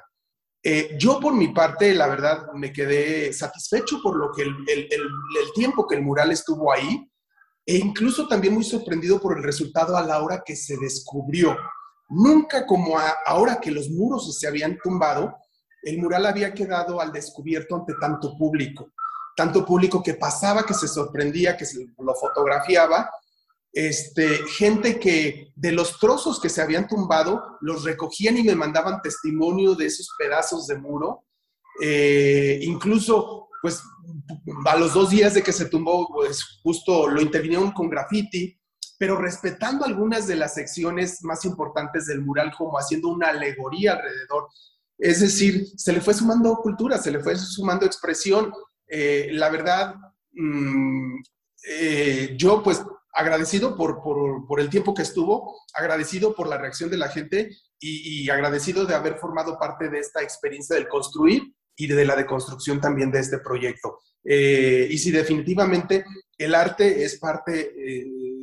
Eh, 0.63 0.97
yo 1.01 1.19
por 1.19 1.35
mi 1.35 1.49
parte, 1.49 1.93
la 1.97 2.07
verdad, 2.07 2.47
me 2.55 2.73
quedé 2.73 3.33
satisfecho 3.33 4.01
por 4.01 4.17
lo 4.17 4.31
que 4.31 4.43
el, 4.43 4.89
tiempo 5.53 5.85
que 5.85 5.97
el 5.97 6.03
mural 6.03 6.31
estuvo 6.31 6.73
ahí 6.73 7.11
e 7.65 7.77
incluso 7.77 8.27
también 8.27 8.55
muy 8.55 8.65
sorprendido 8.65 9.21
por 9.21 9.37
el 9.37 9.43
resultado 9.43 9.97
a 9.97 10.03
la 10.03 10.23
hora 10.23 10.43
que 10.45 10.57
se 10.57 10.77
descubrió. 10.79 11.57
Nunca 12.09 12.67
como 12.67 12.97
ahora 13.27 13.61
que 13.61 13.71
los 13.71 13.89
muros 13.91 14.39
se 14.39 14.47
habían 14.47 14.79
tumbado, 14.83 15.35
el 15.83 15.99
mural 15.99 16.27
había 16.27 16.53
quedado 16.53 17.01
al 17.01 17.13
descubierto 17.13 17.77
ante 17.77 17.95
tanto 18.01 18.37
público, 18.37 18.93
tanto 19.37 19.65
público 19.65 20.03
que 20.03 20.15
pasaba, 20.15 20.65
que 20.65 20.75
se 20.75 20.89
sorprendía, 20.89 21.57
que 21.57 21.65
se 21.65 21.87
lo 21.99 22.15
fotografiaba, 22.15 23.11
este, 23.73 24.39
gente 24.49 25.01
que 25.01 25.51
de 25.57 25.73
los 25.73 25.99
trozos 25.99 26.39
que 26.39 26.51
se 26.51 26.61
habían 26.61 26.87
tumbado 26.87 27.57
los 27.63 27.85
recogían 27.85 28.37
y 28.37 28.43
me 28.43 28.55
mandaban 28.55 29.01
testimonio 29.01 29.75
de 29.75 29.87
esos 29.87 30.11
pedazos 30.19 30.67
de 30.67 30.77
muro. 30.77 31.25
Eh, 31.83 32.59
incluso, 32.63 33.49
pues, 33.63 33.83
a 34.67 34.77
los 34.77 34.93
dos 34.93 35.11
días 35.11 35.33
de 35.35 35.43
que 35.43 35.53
se 35.53 35.67
tumbó, 35.67 36.09
pues 36.13 36.61
justo 36.63 37.09
lo 37.09 37.23
intervinieron 37.23 37.73
con 37.73 37.89
graffiti 37.89 38.59
pero 39.03 39.17
respetando 39.17 39.85
algunas 39.85 40.29
de 40.29 40.37
las 40.37 40.55
secciones 40.55 41.25
más 41.25 41.45
importantes 41.45 42.07
del 42.07 42.21
mural, 42.21 42.53
como 42.57 42.79
haciendo 42.79 43.09
una 43.09 43.31
alegoría 43.31 43.95
alrededor. 43.95 44.47
Es 44.97 45.19
decir, 45.19 45.67
se 45.77 45.93
le 45.93 46.01
fue 46.01 46.15
sumando 46.15 46.55
cultura, 46.63 46.99
se 46.99 47.11
le 47.11 47.19
fue 47.19 47.35
sumando 47.35 47.85
expresión. 47.85 48.53
Eh, 48.87 49.31
la 49.33 49.51
verdad, 49.51 49.97
mm, 50.31 51.17
eh, 51.69 52.37
yo 52.39 52.63
pues 52.63 52.81
agradecido 53.13 53.77
por, 53.77 54.01
por, 54.03 54.61
el 54.61 54.71
tiempo 54.71 54.95
que 54.95 55.03
estuvo, 55.03 55.61
agradecido 55.75 56.33
por 56.37 56.47
la 56.47 56.59
reacción 56.59 56.89
de 56.89 56.99
la 56.99 57.09
gente 57.09 57.51
y, 57.81 58.31
agradecido 58.31 58.87
de 58.87 58.95
haber 58.95 59.19
formado 59.19 59.59
parte 59.59 59.89
de 59.91 59.99
esta 59.99 60.23
experiencia 60.23 60.77
del 60.77 60.87
construir 60.87 61.53
y 61.77 61.87
de 61.87 62.05
la 62.05 62.17
deconstrucción 62.17 62.81
también 62.81 63.11
de 63.11 63.21
este 63.21 63.39
proyecto. 63.39 63.99
Eh, 64.25 64.87
y 64.91 64.99
si 64.99 65.11
definitivamente 65.11 66.05
el 66.39 66.55
arte 66.55 67.05
es 67.05 67.19
parte 67.19 67.75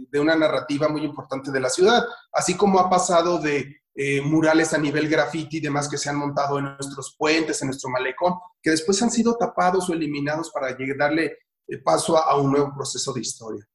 de 0.09 0.19
una 0.19 0.35
narrativa 0.35 0.87
muy 0.87 1.03
importante 1.03 1.51
de 1.51 1.59
la 1.59 1.69
ciudad, 1.69 2.03
así 2.31 2.55
como 2.55 2.79
ha 2.79 2.89
pasado 2.89 3.39
de 3.39 3.79
eh, 4.01 4.21
murales 4.21 4.73
a 4.73 4.77
nivel 4.77 5.09
graffiti 5.09 5.57
y 5.57 5.59
demás 5.59 5.89
que 5.89 5.97
se 5.97 6.09
han 6.09 6.15
montado 6.15 6.57
en 6.57 6.65
nuestros 6.65 7.15
puentes, 7.17 7.61
en 7.61 7.67
nuestro 7.67 7.89
malecón, 7.89 8.35
que 8.61 8.69
después 8.69 9.01
han 9.01 9.11
sido 9.11 9.35
tapados 9.35 9.89
o 9.89 9.93
eliminados 9.93 10.51
para 10.51 10.73
darle 10.97 11.37
eh, 11.67 11.77
paso 11.83 12.17
a 12.17 12.39
un 12.39 12.51
nuevo 12.51 12.71
proceso 12.73 13.11
de 13.11 13.19
historia. 13.19 13.67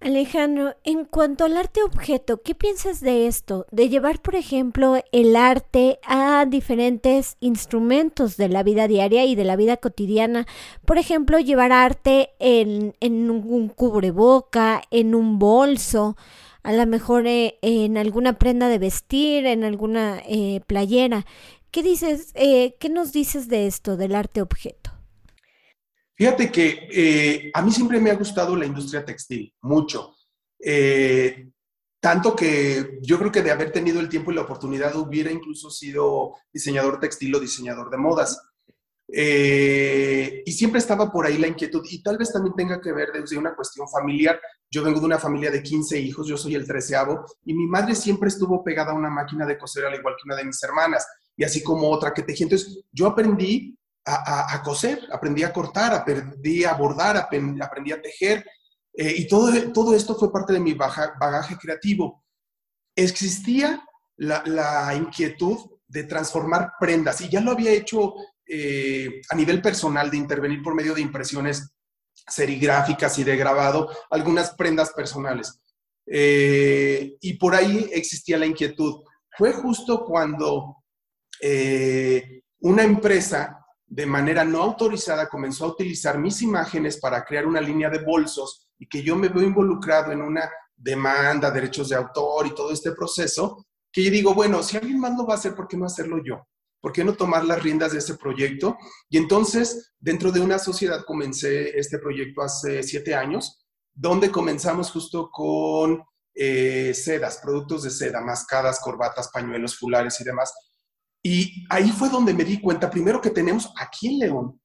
Alejandro, 0.00 0.76
en 0.82 1.04
cuanto 1.04 1.44
al 1.44 1.58
arte 1.58 1.82
objeto, 1.82 2.40
¿qué 2.40 2.54
piensas 2.54 3.02
de 3.02 3.26
esto? 3.26 3.66
De 3.70 3.90
llevar, 3.90 4.22
por 4.22 4.34
ejemplo, 4.34 4.96
el 5.12 5.36
arte 5.36 5.98
a 6.04 6.46
diferentes 6.48 7.36
instrumentos 7.40 8.38
de 8.38 8.48
la 8.48 8.62
vida 8.62 8.88
diaria 8.88 9.26
y 9.26 9.34
de 9.34 9.44
la 9.44 9.56
vida 9.56 9.76
cotidiana. 9.76 10.46
Por 10.86 10.96
ejemplo, 10.96 11.38
llevar 11.38 11.72
arte 11.72 12.30
en, 12.38 12.94
un 13.02 13.68
cubreboca, 13.68 14.80
en 14.90 15.14
un 15.14 15.38
bolso, 15.38 16.16
a 16.62 16.72
lo 16.72 16.86
mejor 16.86 17.26
eh, 17.26 17.58
en 17.60 17.98
alguna 17.98 18.38
prenda 18.38 18.70
de 18.70 18.78
vestir, 18.78 19.44
en 19.44 19.64
alguna 19.64 20.22
eh, 20.26 20.62
playera. 20.66 21.26
¿Qué 21.70 21.82
dices? 21.82 22.32
Eh, 22.36 22.74
¿Qué 22.80 22.88
nos 22.88 23.12
dices 23.12 23.48
de 23.48 23.66
esto, 23.66 23.98
del 23.98 24.14
arte 24.14 24.40
objeto? 24.40 24.79
Fíjate 26.20 26.52
que 26.52 26.86
eh, 26.92 27.50
a 27.54 27.62
mí 27.62 27.72
siempre 27.72 27.98
me 27.98 28.10
ha 28.10 28.14
gustado 28.14 28.54
la 28.54 28.66
industria 28.66 29.02
textil, 29.02 29.54
mucho. 29.62 30.16
Eh, 30.62 31.48
tanto 31.98 32.36
que 32.36 32.98
yo 33.00 33.18
creo 33.18 33.32
que 33.32 33.40
de 33.40 33.50
haber 33.50 33.72
tenido 33.72 34.00
el 34.00 34.10
tiempo 34.10 34.30
y 34.30 34.34
la 34.34 34.42
oportunidad 34.42 34.94
hubiera 34.96 35.32
incluso 35.32 35.70
sido 35.70 36.34
diseñador 36.52 37.00
textil 37.00 37.34
o 37.34 37.40
diseñador 37.40 37.88
de 37.88 37.96
modas. 37.96 38.38
Eh, 39.10 40.42
y 40.44 40.52
siempre 40.52 40.80
estaba 40.80 41.10
por 41.10 41.24
ahí 41.24 41.38
la 41.38 41.46
inquietud 41.46 41.86
y 41.90 42.02
tal 42.02 42.18
vez 42.18 42.30
también 42.30 42.54
tenga 42.54 42.82
que 42.82 42.92
ver 42.92 43.12
desde 43.14 43.38
una 43.38 43.56
cuestión 43.56 43.88
familiar. 43.88 44.38
Yo 44.70 44.84
vengo 44.84 45.00
de 45.00 45.06
una 45.06 45.18
familia 45.18 45.50
de 45.50 45.62
15 45.62 45.98
hijos, 46.00 46.28
yo 46.28 46.36
soy 46.36 46.54
el 46.54 46.66
treceavo 46.66 47.24
y 47.46 47.54
mi 47.54 47.66
madre 47.66 47.94
siempre 47.94 48.28
estuvo 48.28 48.62
pegada 48.62 48.92
a 48.92 48.94
una 48.94 49.08
máquina 49.08 49.46
de 49.46 49.56
coser 49.56 49.86
al 49.86 49.94
igual 49.94 50.16
que 50.16 50.28
una 50.28 50.36
de 50.36 50.44
mis 50.44 50.62
hermanas 50.62 51.06
y 51.34 51.44
así 51.44 51.62
como 51.62 51.88
otra 51.88 52.12
que 52.12 52.24
tejía. 52.24 52.44
Entonces 52.44 52.84
yo 52.92 53.06
aprendí 53.06 53.74
a, 54.04 54.62
coser, 54.64 55.08
aprendí 55.12 55.42
a 55.42 55.52
cortar, 55.52 55.94
aprendí 55.94 56.64
a 56.64 56.74
bordar, 56.74 57.16
aprendí 57.16 57.92
a 57.92 58.00
tejer. 58.00 58.44
Eh, 58.92 59.14
y 59.18 59.28
todo, 59.28 59.50
todo 59.72 59.94
esto 59.94 60.16
fue 60.16 60.32
parte 60.32 60.52
de 60.52 60.60
mi 60.60 60.74
bagaje 60.74 61.56
creativo. 61.56 62.24
Existía 62.96 63.84
la, 64.16 64.94
inquietud 64.94 65.58
de 65.86 66.04
transformar 66.04 66.72
prendas 66.78 67.20
y 67.20 67.28
ya 67.28 67.40
lo 67.40 67.52
había 67.52 67.72
hecho 67.72 68.14
eh, 68.46 69.20
a 69.28 69.34
nivel 69.34 69.62
personal, 69.62 70.10
de 70.10 70.16
intervenir 70.16 70.62
por 70.62 70.74
medio 70.74 70.94
de 70.94 71.00
impresiones 71.00 71.72
serigráficas 72.28 73.18
y 73.18 73.24
de 73.24 73.36
grabado, 73.36 73.88
algunas 74.10 74.54
prendas 74.54 74.92
personales. 74.92 75.60
Eh, 76.06 77.16
y 77.20 77.34
por 77.34 77.54
ahí 77.54 77.88
existía 77.92 78.38
la 78.38 78.46
inquietud. 78.46 79.02
Fue 79.36 79.52
justo 79.52 80.04
cuando 80.04 80.76
una 82.60 82.82
empresa 82.82 83.59
de 83.90 84.06
manera 84.06 84.44
no 84.44 84.62
autorizada 84.62 85.28
comenzó 85.28 85.64
a 85.64 85.68
utilizar 85.68 86.16
mis 86.16 86.42
imágenes 86.42 86.98
para 87.00 87.24
crear 87.24 87.44
una 87.44 87.60
línea 87.60 87.90
de 87.90 87.98
bolsos 87.98 88.68
y 88.78 88.88
que 88.88 89.02
yo 89.02 89.16
me 89.16 89.28
veo 89.28 89.42
involucrado 89.42 90.12
en 90.12 90.22
una 90.22 90.48
demanda, 90.76 91.50
derechos 91.50 91.88
de 91.88 91.96
autor 91.96 92.46
y 92.46 92.54
todo 92.54 92.72
este 92.72 92.92
proceso, 92.92 93.66
que 93.92 94.04
yo 94.04 94.10
digo, 94.12 94.32
bueno, 94.32 94.62
si 94.62 94.76
alguien 94.76 95.00
más 95.00 95.18
lo 95.18 95.26
va 95.26 95.34
a 95.34 95.36
hacer, 95.38 95.56
¿por 95.56 95.66
qué 95.66 95.76
no 95.76 95.86
hacerlo 95.86 96.22
yo? 96.24 96.46
¿Por 96.80 96.92
qué 96.92 97.02
no 97.02 97.14
tomar 97.14 97.44
las 97.44 97.62
riendas 97.62 97.90
de 97.90 97.98
ese 97.98 98.14
proyecto? 98.14 98.78
Y 99.08 99.18
entonces, 99.18 99.92
dentro 99.98 100.30
de 100.30 100.40
una 100.40 100.60
sociedad, 100.60 101.04
comencé 101.04 101.76
este 101.76 101.98
proyecto 101.98 102.42
hace 102.42 102.84
siete 102.84 103.16
años, 103.16 103.66
donde 103.92 104.30
comenzamos 104.30 104.92
justo 104.92 105.30
con 105.32 106.00
eh, 106.32 106.94
sedas, 106.94 107.40
productos 107.42 107.82
de 107.82 107.90
seda, 107.90 108.20
mascadas, 108.20 108.78
corbatas, 108.80 109.30
pañuelos, 109.32 109.76
fulares 109.76 110.20
y 110.20 110.24
demás, 110.24 110.54
y 111.22 111.66
ahí 111.68 111.90
fue 111.90 112.08
donde 112.08 112.32
me 112.32 112.44
di 112.44 112.60
cuenta, 112.60 112.90
primero 112.90 113.20
que 113.20 113.30
tenemos 113.30 113.72
aquí 113.76 114.08
en 114.08 114.18
León 114.18 114.60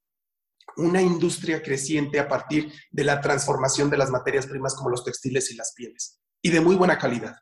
una 0.78 1.02
industria 1.02 1.62
creciente 1.62 2.20
a 2.20 2.28
partir 2.28 2.72
de 2.92 3.04
la 3.04 3.22
transformación 3.22 3.90
de 3.90 3.98
las 3.98 4.10
materias 4.10 4.48
primas 4.48 4.76
como 4.76 4.90
los 4.90 5.04
textiles 5.04 5.52
y 5.52 5.56
las 5.56 5.74
pieles, 5.74 6.20
y 6.42 6.50
de 6.50 6.62
muy 6.62 6.76
buena 6.76 6.98
calidad. 6.98 7.36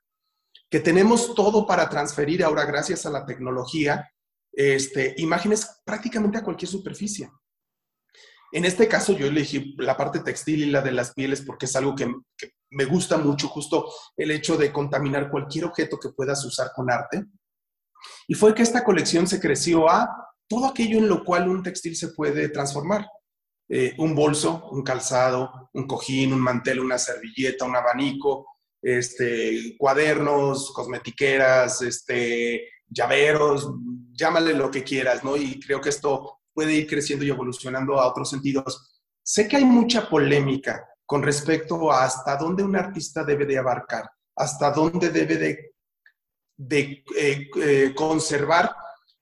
Que 0.70 0.80
tenemos 0.80 1.34
todo 1.36 1.66
para 1.66 1.90
transferir 1.90 2.44
ahora, 2.44 2.66
gracias 2.66 3.06
a 3.06 3.12
la 3.12 3.26
tecnología, 3.26 4.10
este, 4.52 5.16
imágenes 5.18 5.82
prácticamente 5.84 6.38
a 6.38 6.44
cualquier 6.44 6.70
superficie. 6.70 7.32
En 8.52 8.66
este 8.66 8.88
caso 8.88 9.14
yo 9.14 9.26
elegí 9.26 9.76
la 9.78 9.98
parte 9.98 10.20
textil 10.20 10.64
y 10.64 10.70
la 10.70 10.82
de 10.82 10.92
las 10.92 11.14
pieles 11.14 11.42
porque 11.42 11.66
es 11.66 11.76
algo 11.76 11.96
que, 11.96 12.12
que 12.38 12.52
me 12.70 12.86
gusta 12.86 13.18
mucho, 13.18 13.48
justo 13.48 13.92
el 14.16 14.30
hecho 14.30 14.58
de 14.58 14.72
contaminar 14.72 15.32
cualquier 15.32 15.66
objeto 15.66 16.00
que 16.00 16.10
puedas 16.10 16.46
usar 16.46 16.72
con 16.76 16.92
arte 16.92 17.26
y 18.28 18.34
fue 18.36 18.54
que 18.54 18.64
esta 18.64 18.84
colección 18.84 19.28
se 19.28 19.40
creció 19.40 19.90
a 19.90 20.10
todo 20.48 20.68
aquello 20.68 20.98
en 20.98 21.10
lo 21.10 21.24
cual 21.24 21.50
un 21.50 21.64
textil 21.64 21.96
se 21.96 22.10
puede 22.10 22.50
transformar. 22.50 23.08
Eh, 23.70 23.96
un 23.98 24.14
bolso, 24.14 24.68
un 24.72 24.84
calzado, 24.84 25.70
un 25.74 25.88
cojín, 25.88 26.34
un 26.34 26.42
mantel, 26.42 26.80
una 26.80 26.98
servilleta, 26.98 27.66
un 27.66 27.76
abanico, 27.76 28.46
este, 28.82 29.76
cuadernos, 29.78 30.72
cosmetiqueras, 30.74 31.82
este, 31.82 32.70
llaveros, 32.88 33.72
llámale 34.12 34.54
lo 34.54 34.70
que 34.70 34.84
quieras, 34.84 35.24
¿no? 35.24 35.38
Y 35.38 35.60
creo 35.60 35.82
que 35.82 35.90
esto 35.90 36.42
puede 36.54 36.74
ir 36.74 36.88
creciendo 36.88 37.26
y 37.26 37.30
evolucionando 37.30 38.00
a 38.00 38.08
otros 38.08 38.30
sentidos. 38.30 39.02
Sé 39.24 39.48
que 39.48 39.58
hay 39.58 39.66
mucha 39.66 40.10
polémica 40.10 40.86
con 41.06 41.24
respecto 41.24 41.92
a 41.92 42.04
hasta 42.04 42.38
dónde 42.38 42.64
un 42.64 42.76
artista 42.76 43.24
debe 43.24 43.46
de 43.46 43.58
abarcar, 43.58 44.10
hasta 44.36 44.72
dónde 44.72 45.10
debe 45.10 45.38
de 45.38 45.73
de 46.68 47.04
eh, 47.18 47.50
eh, 47.62 47.94
conservar 47.96 48.76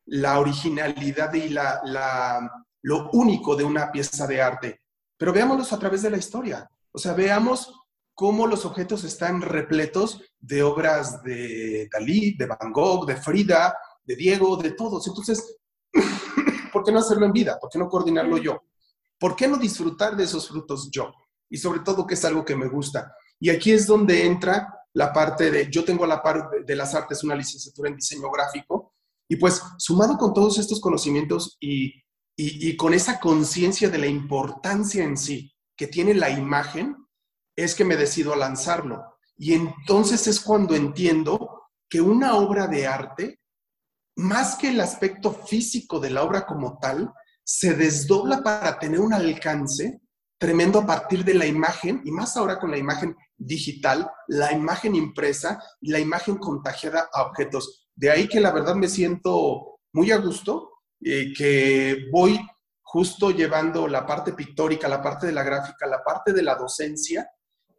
la 0.05 0.39
originalidad 0.39 1.33
y 1.33 1.49
la, 1.49 2.49
lo 2.81 3.09
único 3.11 3.55
de 3.55 3.63
una 3.63 3.91
pieza 3.91 4.27
de 4.27 4.41
arte, 4.41 4.81
pero 5.17 5.33
veámoslos 5.33 5.71
a 5.73 5.79
través 5.79 6.01
de 6.01 6.09
la 6.09 6.17
historia. 6.17 6.69
O 6.91 6.97
sea, 6.97 7.13
veamos 7.13 7.73
cómo 8.13 8.47
los 8.47 8.65
objetos 8.65 9.03
están 9.03 9.41
repletos 9.41 10.21
de 10.39 10.63
obras 10.63 11.23
de 11.23 11.87
Dalí, 11.91 12.35
de 12.35 12.47
Van 12.47 12.71
Gogh, 12.71 13.05
de 13.05 13.15
Frida, 13.15 13.75
de 14.03 14.15
Diego, 14.15 14.57
de 14.57 14.71
todos. 14.71 15.07
Entonces, 15.07 15.57
¿por 16.73 16.83
qué 16.83 16.91
no 16.91 16.99
hacerlo 16.99 17.25
en 17.25 17.33
vida? 17.33 17.57
¿Por 17.59 17.69
qué 17.69 17.79
no 17.79 17.87
coordinarlo 17.87 18.37
yo? 18.37 18.63
¿Por 19.19 19.35
qué 19.35 19.47
no 19.47 19.57
disfrutar 19.57 20.15
de 20.15 20.23
esos 20.23 20.47
frutos 20.49 20.89
yo? 20.91 21.13
Y 21.49 21.57
sobre 21.57 21.81
todo 21.81 22.07
que 22.07 22.15
es 22.15 22.25
algo 22.25 22.43
que 22.43 22.55
me 22.55 22.67
gusta. 22.67 23.13
Y 23.39 23.49
aquí 23.49 23.71
es 23.71 23.87
donde 23.87 24.25
entra 24.25 24.80
la 24.93 25.13
parte 25.13 25.51
de, 25.51 25.69
yo 25.69 25.83
tengo 25.83 26.05
la 26.05 26.21
parte 26.21 26.63
de 26.63 26.75
las 26.75 26.93
artes, 26.93 27.23
una 27.23 27.35
licenciatura 27.35 27.89
en 27.89 27.95
diseño 27.95 28.29
gráfico, 28.29 28.93
y 29.29 29.37
pues 29.37 29.61
sumado 29.77 30.17
con 30.17 30.33
todos 30.33 30.59
estos 30.59 30.81
conocimientos 30.81 31.57
y, 31.59 32.03
y, 32.35 32.75
con 32.75 32.93
esa 32.93 33.19
conciencia 33.19 33.89
de 33.89 33.97
la 33.97 34.07
importancia 34.07 35.03
en 35.03 35.15
sí 35.15 35.53
que 35.77 35.87
tiene 35.87 36.13
la 36.13 36.29
imagen, 36.29 36.97
es 37.55 37.75
que 37.75 37.85
me 37.85 37.95
decido 37.95 38.33
a 38.33 38.37
lanzarlo. 38.37 39.17
Y 39.37 39.53
entonces 39.53 40.27
es 40.27 40.39
cuando 40.39 40.75
entiendo 40.75 41.69
que 41.89 42.01
una 42.01 42.35
obra 42.35 42.67
de 42.67 42.87
arte, 42.87 43.39
más 44.17 44.55
que 44.55 44.69
el 44.69 44.81
aspecto 44.81 45.31
físico 45.33 45.99
de 45.99 46.09
la 46.09 46.23
obra 46.23 46.45
como 46.45 46.77
tal, 46.79 47.13
se 47.43 47.73
desdobla 47.73 48.43
para 48.43 48.79
tener 48.79 48.99
un 48.99 49.13
alcance 49.13 50.01
tremendo 50.41 50.79
a 50.79 50.87
partir 50.87 51.23
de 51.23 51.35
la 51.35 51.45
imagen, 51.45 52.01
y 52.03 52.09
más 52.09 52.35
ahora 52.35 52.59
con 52.59 52.71
la 52.71 52.77
imagen 52.79 53.15
digital, 53.37 54.09
la 54.27 54.51
imagen 54.51 54.95
impresa 54.95 55.61
la 55.81 55.99
imagen 55.99 56.37
contagiada 56.37 57.07
a 57.13 57.21
objetos. 57.21 57.87
De 57.95 58.09
ahí 58.09 58.27
que 58.27 58.39
la 58.39 58.49
verdad 58.51 58.73
me 58.73 58.89
siento 58.89 59.77
muy 59.93 60.09
a 60.09 60.17
gusto, 60.17 60.71
eh, 60.99 61.31
que 61.37 62.07
voy 62.11 62.39
justo 62.81 63.29
llevando 63.29 63.87
la 63.87 64.03
parte 64.03 64.33
pictórica, 64.33 64.87
la 64.87 65.03
parte 65.03 65.27
de 65.27 65.33
la 65.33 65.43
gráfica, 65.43 65.85
la 65.85 66.03
parte 66.03 66.33
de 66.33 66.41
la 66.41 66.55
docencia 66.55 67.29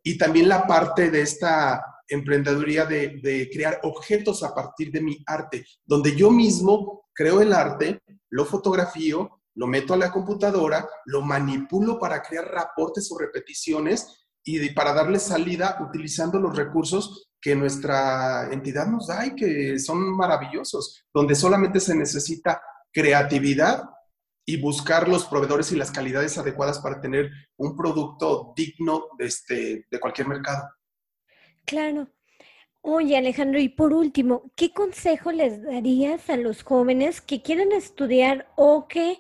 y 0.01 0.17
también 0.17 0.49
la 0.49 0.65
parte 0.65 1.11
de 1.11 1.23
esta 1.23 1.85
emprendeduría 2.07 2.85
de, 2.87 3.19
de, 3.21 3.51
crear 3.53 3.81
objetos 3.83 4.45
a 4.45 4.55
partir 4.55 4.93
de 4.93 5.01
mi 5.01 5.21
arte, 5.27 5.67
donde 5.85 6.15
yo 6.15 6.31
mismo 6.31 7.07
creo 7.13 7.41
el 7.41 7.53
arte, 7.53 8.03
lo 8.31 8.45
fotografío, 8.45 9.42
lo 9.55 9.67
meto 9.67 9.95
a 9.95 9.99
la 9.99 10.11
computadora, 10.11 10.89
lo 11.07 11.23
manipulo 11.23 11.99
para 11.99 12.23
crear 12.23 12.47
reportes 12.47 13.11
o 13.13 13.19
repeticiones 13.19 14.27
y 14.45 14.71
para 14.71 14.93
darle 14.93 15.19
salida 15.19 15.79
utilizando 15.81 16.39
los 16.39 16.57
recursos 16.57 17.31
que 17.41 17.55
nuestra 17.55 18.53
entidad 18.53 18.87
nos 18.87 19.09
da 19.09 19.27
y 19.27 19.35
que 19.35 19.79
son 19.79 20.17
maravillosos, 20.17 21.05
donde 21.13 21.35
solamente 21.35 21.81
se 21.81 21.95
necesita 21.95 22.63
creatividad 22.93 23.83
y 24.45 24.61
buscar 24.61 25.09
los 25.09 25.27
proveedores 25.27 25.71
y 25.73 25.77
las 25.77 25.91
calidades 25.91 26.39
adecuadas 26.39 26.81
para 26.81 27.01
tener 27.01 27.31
un 27.57 27.77
producto 27.77 28.53
digno 28.57 29.07
de, 29.19 29.27
este, 29.27 29.87
de 29.91 30.01
cualquier 30.01 30.29
mercado. 30.29 30.69
Claro. 31.65 32.09
Oye, 32.81 33.17
Alejandro, 33.17 33.61
y 33.61 33.69
por 33.69 33.93
último, 33.93 34.51
¿qué 34.57 34.73
consejo 34.73 35.31
les 35.31 35.63
darías 35.63 36.29
a 36.29 36.37
los 36.37 36.65
jóvenes 36.65 37.21
que 37.21 37.41
quieren 37.41 37.71
estudiar 37.71 38.53
o 38.57 38.89
que 38.89 39.19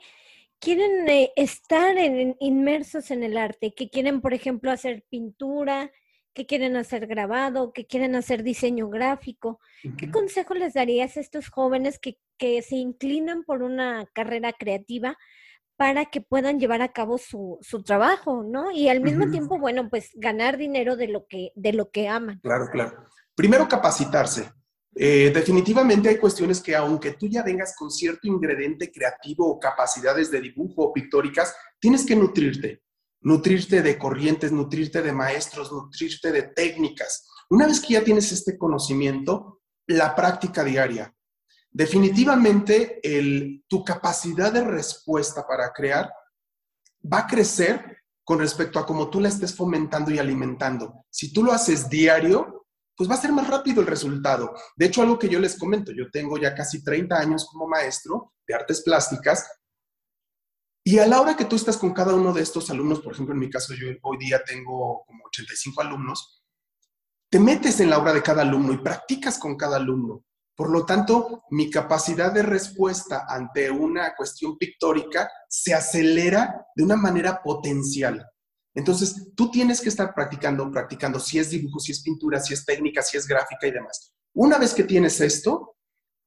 quieren 0.63 1.09
eh, 1.09 1.33
estar 1.37 1.97
inmersos 2.41 3.11
en 3.11 3.25
el 3.25 3.37
arte, 3.37 3.75
que 3.75 3.91
quieren, 3.91 4.21
por 4.21 4.33
ejemplo, 4.33 4.71
hacer 4.71 5.05
pintura, 5.11 5.91
que 6.33 6.47
quieren 6.47 6.77
hacer 6.77 7.07
grabado, 7.07 7.75
que 7.75 7.87
quieren 7.87 8.15
hacer 8.15 8.43
diseño 8.43 8.89
gráfico? 8.89 9.61
¿Qué 9.99 10.11
consejo 10.11 10.55
les 10.55 10.73
darías 10.73 11.19
a 11.19 11.21
estos 11.21 11.51
jóvenes 11.51 11.99
que 11.99 12.17
que 12.43 12.61
se 12.61 12.75
inclinan 12.75 13.45
por 13.45 13.63
una 13.63 14.05
carrera 14.13 14.53
creativa 14.53 15.17
para 15.77 16.07
que 16.07 16.21
puedan 16.21 16.59
llevar 16.59 16.83
a 16.83 16.93
cabo 16.93 17.17
su, 17.17 17.57
su 17.61 17.85
trabajo, 17.85 18.43
¿no? 18.43 18.73
Y 18.73 18.89
al 18.89 19.01
mismo 19.01 19.31
tiempo, 19.31 19.61
bueno, 19.61 19.89
pues 19.89 20.11
ganar 20.17 20.57
dinero 20.57 20.97
de 20.97 21.07
lo 21.07 21.29
que, 21.29 21.53
de 21.55 21.73
lo 21.73 21.93
que 21.93 22.09
aman. 22.09 22.41
Claro, 22.41 22.67
claro. 22.73 23.07
Primero, 23.37 23.69
capacitarse. 23.69 24.51
Eh, 24.95 25.31
definitivamente 25.35 26.11
hay 26.11 26.19
cuestiones 26.19 26.61
que 26.61 26.77
aunque 26.77 27.13
tú 27.13 27.27
ya 27.27 27.43
vengas 27.43 27.75
con 27.77 27.91
cierto 27.91 28.29
ingrediente 28.29 28.93
creativo 28.93 29.49
o 29.49 29.59
capacidades 29.59 30.31
de 30.31 30.41
dibujo 30.41 30.83
o 30.83 30.93
pictóricas, 30.93 31.55
tienes 31.81 32.05
que 32.05 32.17
nutrirte. 32.17 32.83
Nutrirte 33.21 33.83
de 33.83 33.99
corrientes, 33.99 34.53
nutrirte 34.53 35.01
de 35.01 35.13
maestros, 35.13 35.73
nutrirte 35.73 36.33
de 36.33 36.43
técnicas. 36.43 37.27
Una 37.51 37.67
vez 37.67 37.81
que 37.81 37.95
ya 37.95 38.05
tienes 38.05 38.33
este 38.33 38.59
conocimiento, 38.59 39.61
la 39.87 40.15
práctica 40.15 40.65
diaria. 40.65 41.15
Definitivamente 41.71 43.01
tu 43.67 43.83
capacidad 43.83 44.53
de 44.53 44.63
respuesta 44.63 45.47
para 45.47 45.73
crear 45.73 46.13
va 47.11 47.21
a 47.21 47.27
crecer 47.27 47.99
con 48.25 48.39
respecto 48.39 48.79
a 48.79 48.87
cómo 48.87 49.09
tú 49.09 49.21
la 49.21 49.29
estés 49.29 49.55
fomentando 49.55 50.11
y 50.11 50.19
alimentando. 50.19 51.07
Si 51.11 51.33
tú 51.33 51.43
lo 51.43 51.53
haces 51.53 51.89
diario, 51.89 52.62
pues 52.97 53.09
va 53.11 53.15
a 53.15 53.21
ser 53.21 53.33
más 53.33 53.49
rápido 53.49 53.81
el 53.81 53.87
resultado. 53.87 54.55
De 54.77 54.87
hecho, 54.87 55.03
algo 55.03 55.19
que 55.19 55.29
yo 55.29 55.39
les 55.39 55.59
comento, 55.59 55.93
yo 55.93 56.11
tengo 56.11 56.39
ya 56.39 56.55
casi 56.55 56.83
30 56.83 57.19
años 57.19 57.47
como 57.51 57.67
maestro 57.67 58.35
de 58.47 58.55
artes 58.55 58.83
plásticas 58.83 59.47
y 60.85 60.99
a 60.99 61.07
la 61.07 61.21
hora 61.21 61.37
que 61.37 61.45
tú 61.45 61.55
estás 61.55 61.77
con 61.77 61.93
cada 61.93 62.13
uno 62.13 62.33
de 62.33 62.43
estos 62.43 62.69
alumnos, 62.71 63.01
por 63.01 63.13
ejemplo, 63.13 63.35
en 63.35 63.41
mi 63.41 63.49
caso 63.49 63.73
yo 63.73 63.87
hoy 64.03 64.19
día 64.19 64.43
tengo 64.45 65.05
como 65.07 65.25
85 65.27 65.81
alumnos, 65.81 66.43
te 67.31 67.39
metes 67.39 67.79
en 67.79 67.91
la 67.91 67.99
obra 67.99 68.13
de 68.13 68.23
cada 68.23 68.43
alumno 68.43 68.73
y 68.73 68.79
practicas 68.79 69.39
con 69.39 69.57
cada 69.57 69.77
alumno. 69.77 70.25
Por 70.57 70.71
lo 70.71 70.85
tanto, 70.85 71.45
mi 71.51 71.71
capacidad 71.71 72.33
de 72.33 72.43
respuesta 72.43 73.27
ante 73.29 73.71
una 73.71 74.15
cuestión 74.17 74.59
pictórica 74.59 75.31
se 75.49 75.73
acelera 75.73 76.67
de 76.75 76.83
una 76.83 76.97
manera 76.97 77.41
potencial. 77.43 78.29
Entonces, 78.75 79.33
tú 79.35 79.51
tienes 79.51 79.81
que 79.81 79.89
estar 79.89 80.15
practicando, 80.15 80.71
practicando, 80.71 81.21
si 81.21 81.39
es 81.39 81.51
dibujo, 81.51 81.79
si 81.79 81.93
es 81.93 82.03
pintura, 82.03 82.41
si 82.41 82.55
es 82.55 82.65
técnica, 82.65 83.03
si 83.03 83.17
es 83.17 83.27
gráfica 83.27 83.67
y 83.67 83.71
demás. 83.71 84.13
Una 84.35 84.59
vez 84.59 84.73
que 84.73 84.85
tienes 84.85 85.21
esto, 85.21 85.77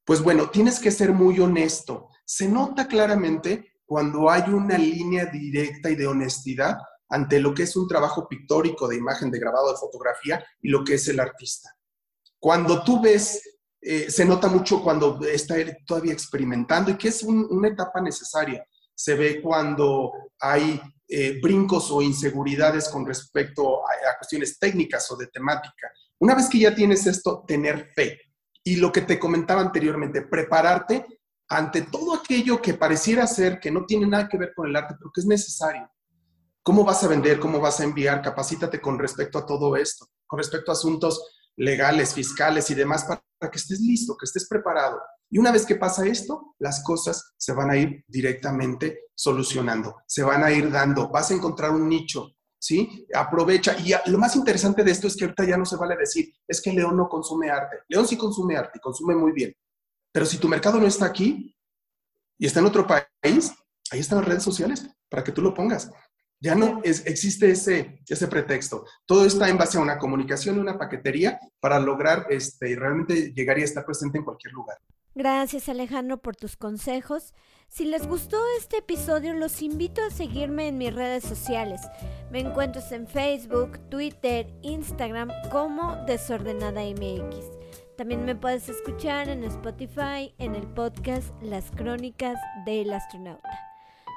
pues 0.04 0.22
bueno, 0.22 0.50
tienes 0.50 0.78
que 0.78 0.92
ser 0.92 1.12
muy 1.12 1.40
honesto. 1.40 2.08
Se 2.24 2.48
nota 2.48 2.86
claramente 2.86 3.80
cuando 3.84 4.30
hay 4.30 4.50
una 4.50 4.78
línea 4.78 5.26
directa 5.26 5.90
y 5.90 5.96
de 5.96 6.06
honestidad 6.06 6.78
ante 7.08 7.40
lo 7.40 7.54
que 7.54 7.64
es 7.64 7.76
un 7.76 7.88
trabajo 7.88 8.28
pictórico 8.28 8.86
de 8.86 8.96
imagen, 8.96 9.30
de 9.30 9.38
grabado, 9.40 9.72
de 9.72 9.78
fotografía 9.78 10.44
y 10.60 10.68
lo 10.68 10.84
que 10.84 10.94
es 10.94 11.08
el 11.08 11.20
artista. 11.20 11.70
Cuando 12.38 12.82
tú 12.84 13.00
ves 13.00 13.40
eh, 13.88 14.10
se 14.10 14.24
nota 14.24 14.48
mucho 14.48 14.82
cuando 14.82 15.20
está 15.24 15.54
todavía 15.86 16.12
experimentando 16.12 16.90
y 16.90 16.96
que 16.96 17.06
es 17.06 17.22
una 17.22 17.68
etapa 17.68 18.00
necesaria. 18.00 18.66
Se 18.96 19.14
ve 19.14 19.40
cuando 19.40 20.12
hay 20.40 20.80
eh, 21.06 21.38
brincos 21.40 21.90
o 21.92 22.02
inseguridades 22.02 22.88
con 22.88 23.06
respecto 23.06 23.86
a, 23.86 24.10
a 24.10 24.18
cuestiones 24.18 24.58
técnicas 24.58 25.08
o 25.12 25.16
de 25.16 25.28
temática. 25.28 25.88
Una 26.18 26.34
vez 26.34 26.48
que 26.48 26.58
ya 26.58 26.74
tienes 26.74 27.06
esto, 27.06 27.44
tener 27.46 27.92
fe. 27.94 28.18
Y 28.64 28.76
lo 28.76 28.90
que 28.90 29.02
te 29.02 29.18
comentaba 29.18 29.60
anteriormente, 29.60 30.22
prepararte 30.22 31.06
ante 31.48 31.82
todo 31.82 32.14
aquello 32.14 32.60
que 32.60 32.74
pareciera 32.74 33.26
ser 33.26 33.60
que 33.60 33.70
no 33.70 33.86
tiene 33.86 34.06
nada 34.06 34.28
que 34.28 34.38
ver 34.38 34.52
con 34.54 34.68
el 34.68 34.74
arte, 34.74 34.94
pero 34.98 35.12
que 35.14 35.20
es 35.20 35.26
necesario. 35.26 35.88
¿Cómo 36.62 36.82
vas 36.82 37.04
a 37.04 37.08
vender? 37.08 37.38
¿Cómo 37.38 37.60
vas 37.60 37.78
a 37.78 37.84
enviar? 37.84 38.20
Capacítate 38.22 38.80
con 38.80 38.98
respecto 38.98 39.38
a 39.38 39.46
todo 39.46 39.76
esto, 39.76 40.08
con 40.26 40.38
respecto 40.38 40.72
a 40.72 40.74
asuntos 40.74 41.35
legales, 41.56 42.14
fiscales 42.14 42.70
y 42.70 42.74
demás 42.74 43.04
para, 43.04 43.22
que 43.50 43.58
estés 43.58 43.80
listo, 43.80 44.16
que 44.16 44.24
estés 44.24 44.48
preparado. 44.48 45.00
Y 45.30 45.38
una 45.38 45.52
vez 45.52 45.66
que 45.66 45.76
pasa 45.76 46.06
esto, 46.06 46.54
las 46.58 46.82
cosas 46.82 47.34
se 47.36 47.52
van 47.52 47.70
a 47.70 47.76
ir 47.76 48.04
directamente 48.06 49.06
solucionando, 49.14 49.96
se 50.06 50.22
van 50.22 50.44
a 50.44 50.50
ir 50.50 50.70
dando, 50.70 51.08
vas 51.08 51.30
a 51.30 51.34
encontrar 51.34 51.70
un 51.70 51.88
nicho, 51.88 52.30
¿sí? 52.58 53.06
Aprovecha. 53.14 53.76
Y 53.78 53.92
lo 54.10 54.18
más 54.18 54.36
interesante 54.36 54.84
de 54.84 54.90
esto 54.90 55.06
es 55.06 55.16
que 55.16 55.24
ahorita 55.24 55.44
ya 55.44 55.56
no 55.56 55.64
se 55.64 55.76
vale 55.76 55.96
decir, 55.96 56.32
es 56.46 56.60
que 56.60 56.72
León 56.72 56.96
no 56.96 57.08
consume 57.08 57.50
arte. 57.50 57.78
León 57.88 58.06
sí 58.06 58.16
consume 58.16 58.56
arte 58.56 58.78
y 58.78 58.80
consume 58.80 59.14
muy 59.14 59.32
bien. 59.32 59.54
Pero 60.12 60.26
si 60.26 60.38
tu 60.38 60.48
mercado 60.48 60.78
no 60.78 60.86
está 60.86 61.06
aquí 61.06 61.54
y 62.38 62.46
está 62.46 62.60
en 62.60 62.66
otro 62.66 62.86
país, 62.86 63.52
ahí 63.90 64.00
están 64.00 64.18
las 64.18 64.28
redes 64.28 64.42
sociales 64.42 64.86
para 65.08 65.24
que 65.24 65.32
tú 65.32 65.42
lo 65.42 65.54
pongas. 65.54 65.90
Ya 66.40 66.54
no 66.54 66.82
existe 66.84 67.50
ese, 67.50 68.00
ese 68.06 68.28
pretexto. 68.28 68.84
Todo 69.06 69.24
está 69.24 69.48
en 69.48 69.56
base 69.56 69.78
a 69.78 69.80
una 69.80 69.98
comunicación, 69.98 70.58
una 70.58 70.78
paquetería 70.78 71.40
para 71.60 71.80
lograr 71.80 72.26
este, 72.28 72.76
realmente 72.76 73.32
llegar 73.32 73.58
y 73.58 73.62
estar 73.62 73.84
presente 73.84 74.18
en 74.18 74.24
cualquier 74.24 74.52
lugar. 74.52 74.76
Gracias 75.14 75.70
Alejandro 75.70 76.18
por 76.18 76.36
tus 76.36 76.56
consejos. 76.56 77.32
Si 77.68 77.86
les 77.86 78.06
gustó 78.06 78.36
este 78.58 78.78
episodio, 78.78 79.32
los 79.32 79.62
invito 79.62 80.02
a 80.04 80.10
seguirme 80.10 80.68
en 80.68 80.76
mis 80.76 80.94
redes 80.94 81.24
sociales. 81.24 81.80
Me 82.30 82.40
encuentras 82.40 82.92
en 82.92 83.08
Facebook, 83.08 83.78
Twitter, 83.88 84.46
Instagram 84.60 85.30
como 85.50 85.96
Desordenada 86.04 86.82
MX. 86.82 87.46
También 87.96 88.26
me 88.26 88.36
puedes 88.36 88.68
escuchar 88.68 89.30
en 89.30 89.42
Spotify 89.44 90.34
en 90.36 90.54
el 90.54 90.66
podcast 90.66 91.32
Las 91.40 91.70
Crónicas 91.70 92.38
del 92.66 92.92
Astronauta. 92.92 93.75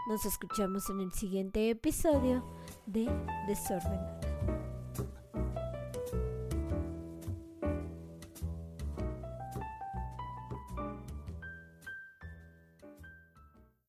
Nos 0.10 0.26
escuchamos 0.26 0.90
en 0.90 1.02
el 1.02 1.12
siguiente 1.12 1.70
episodio 1.70 2.44
de 2.88 3.08
Desordenada. 3.46 4.20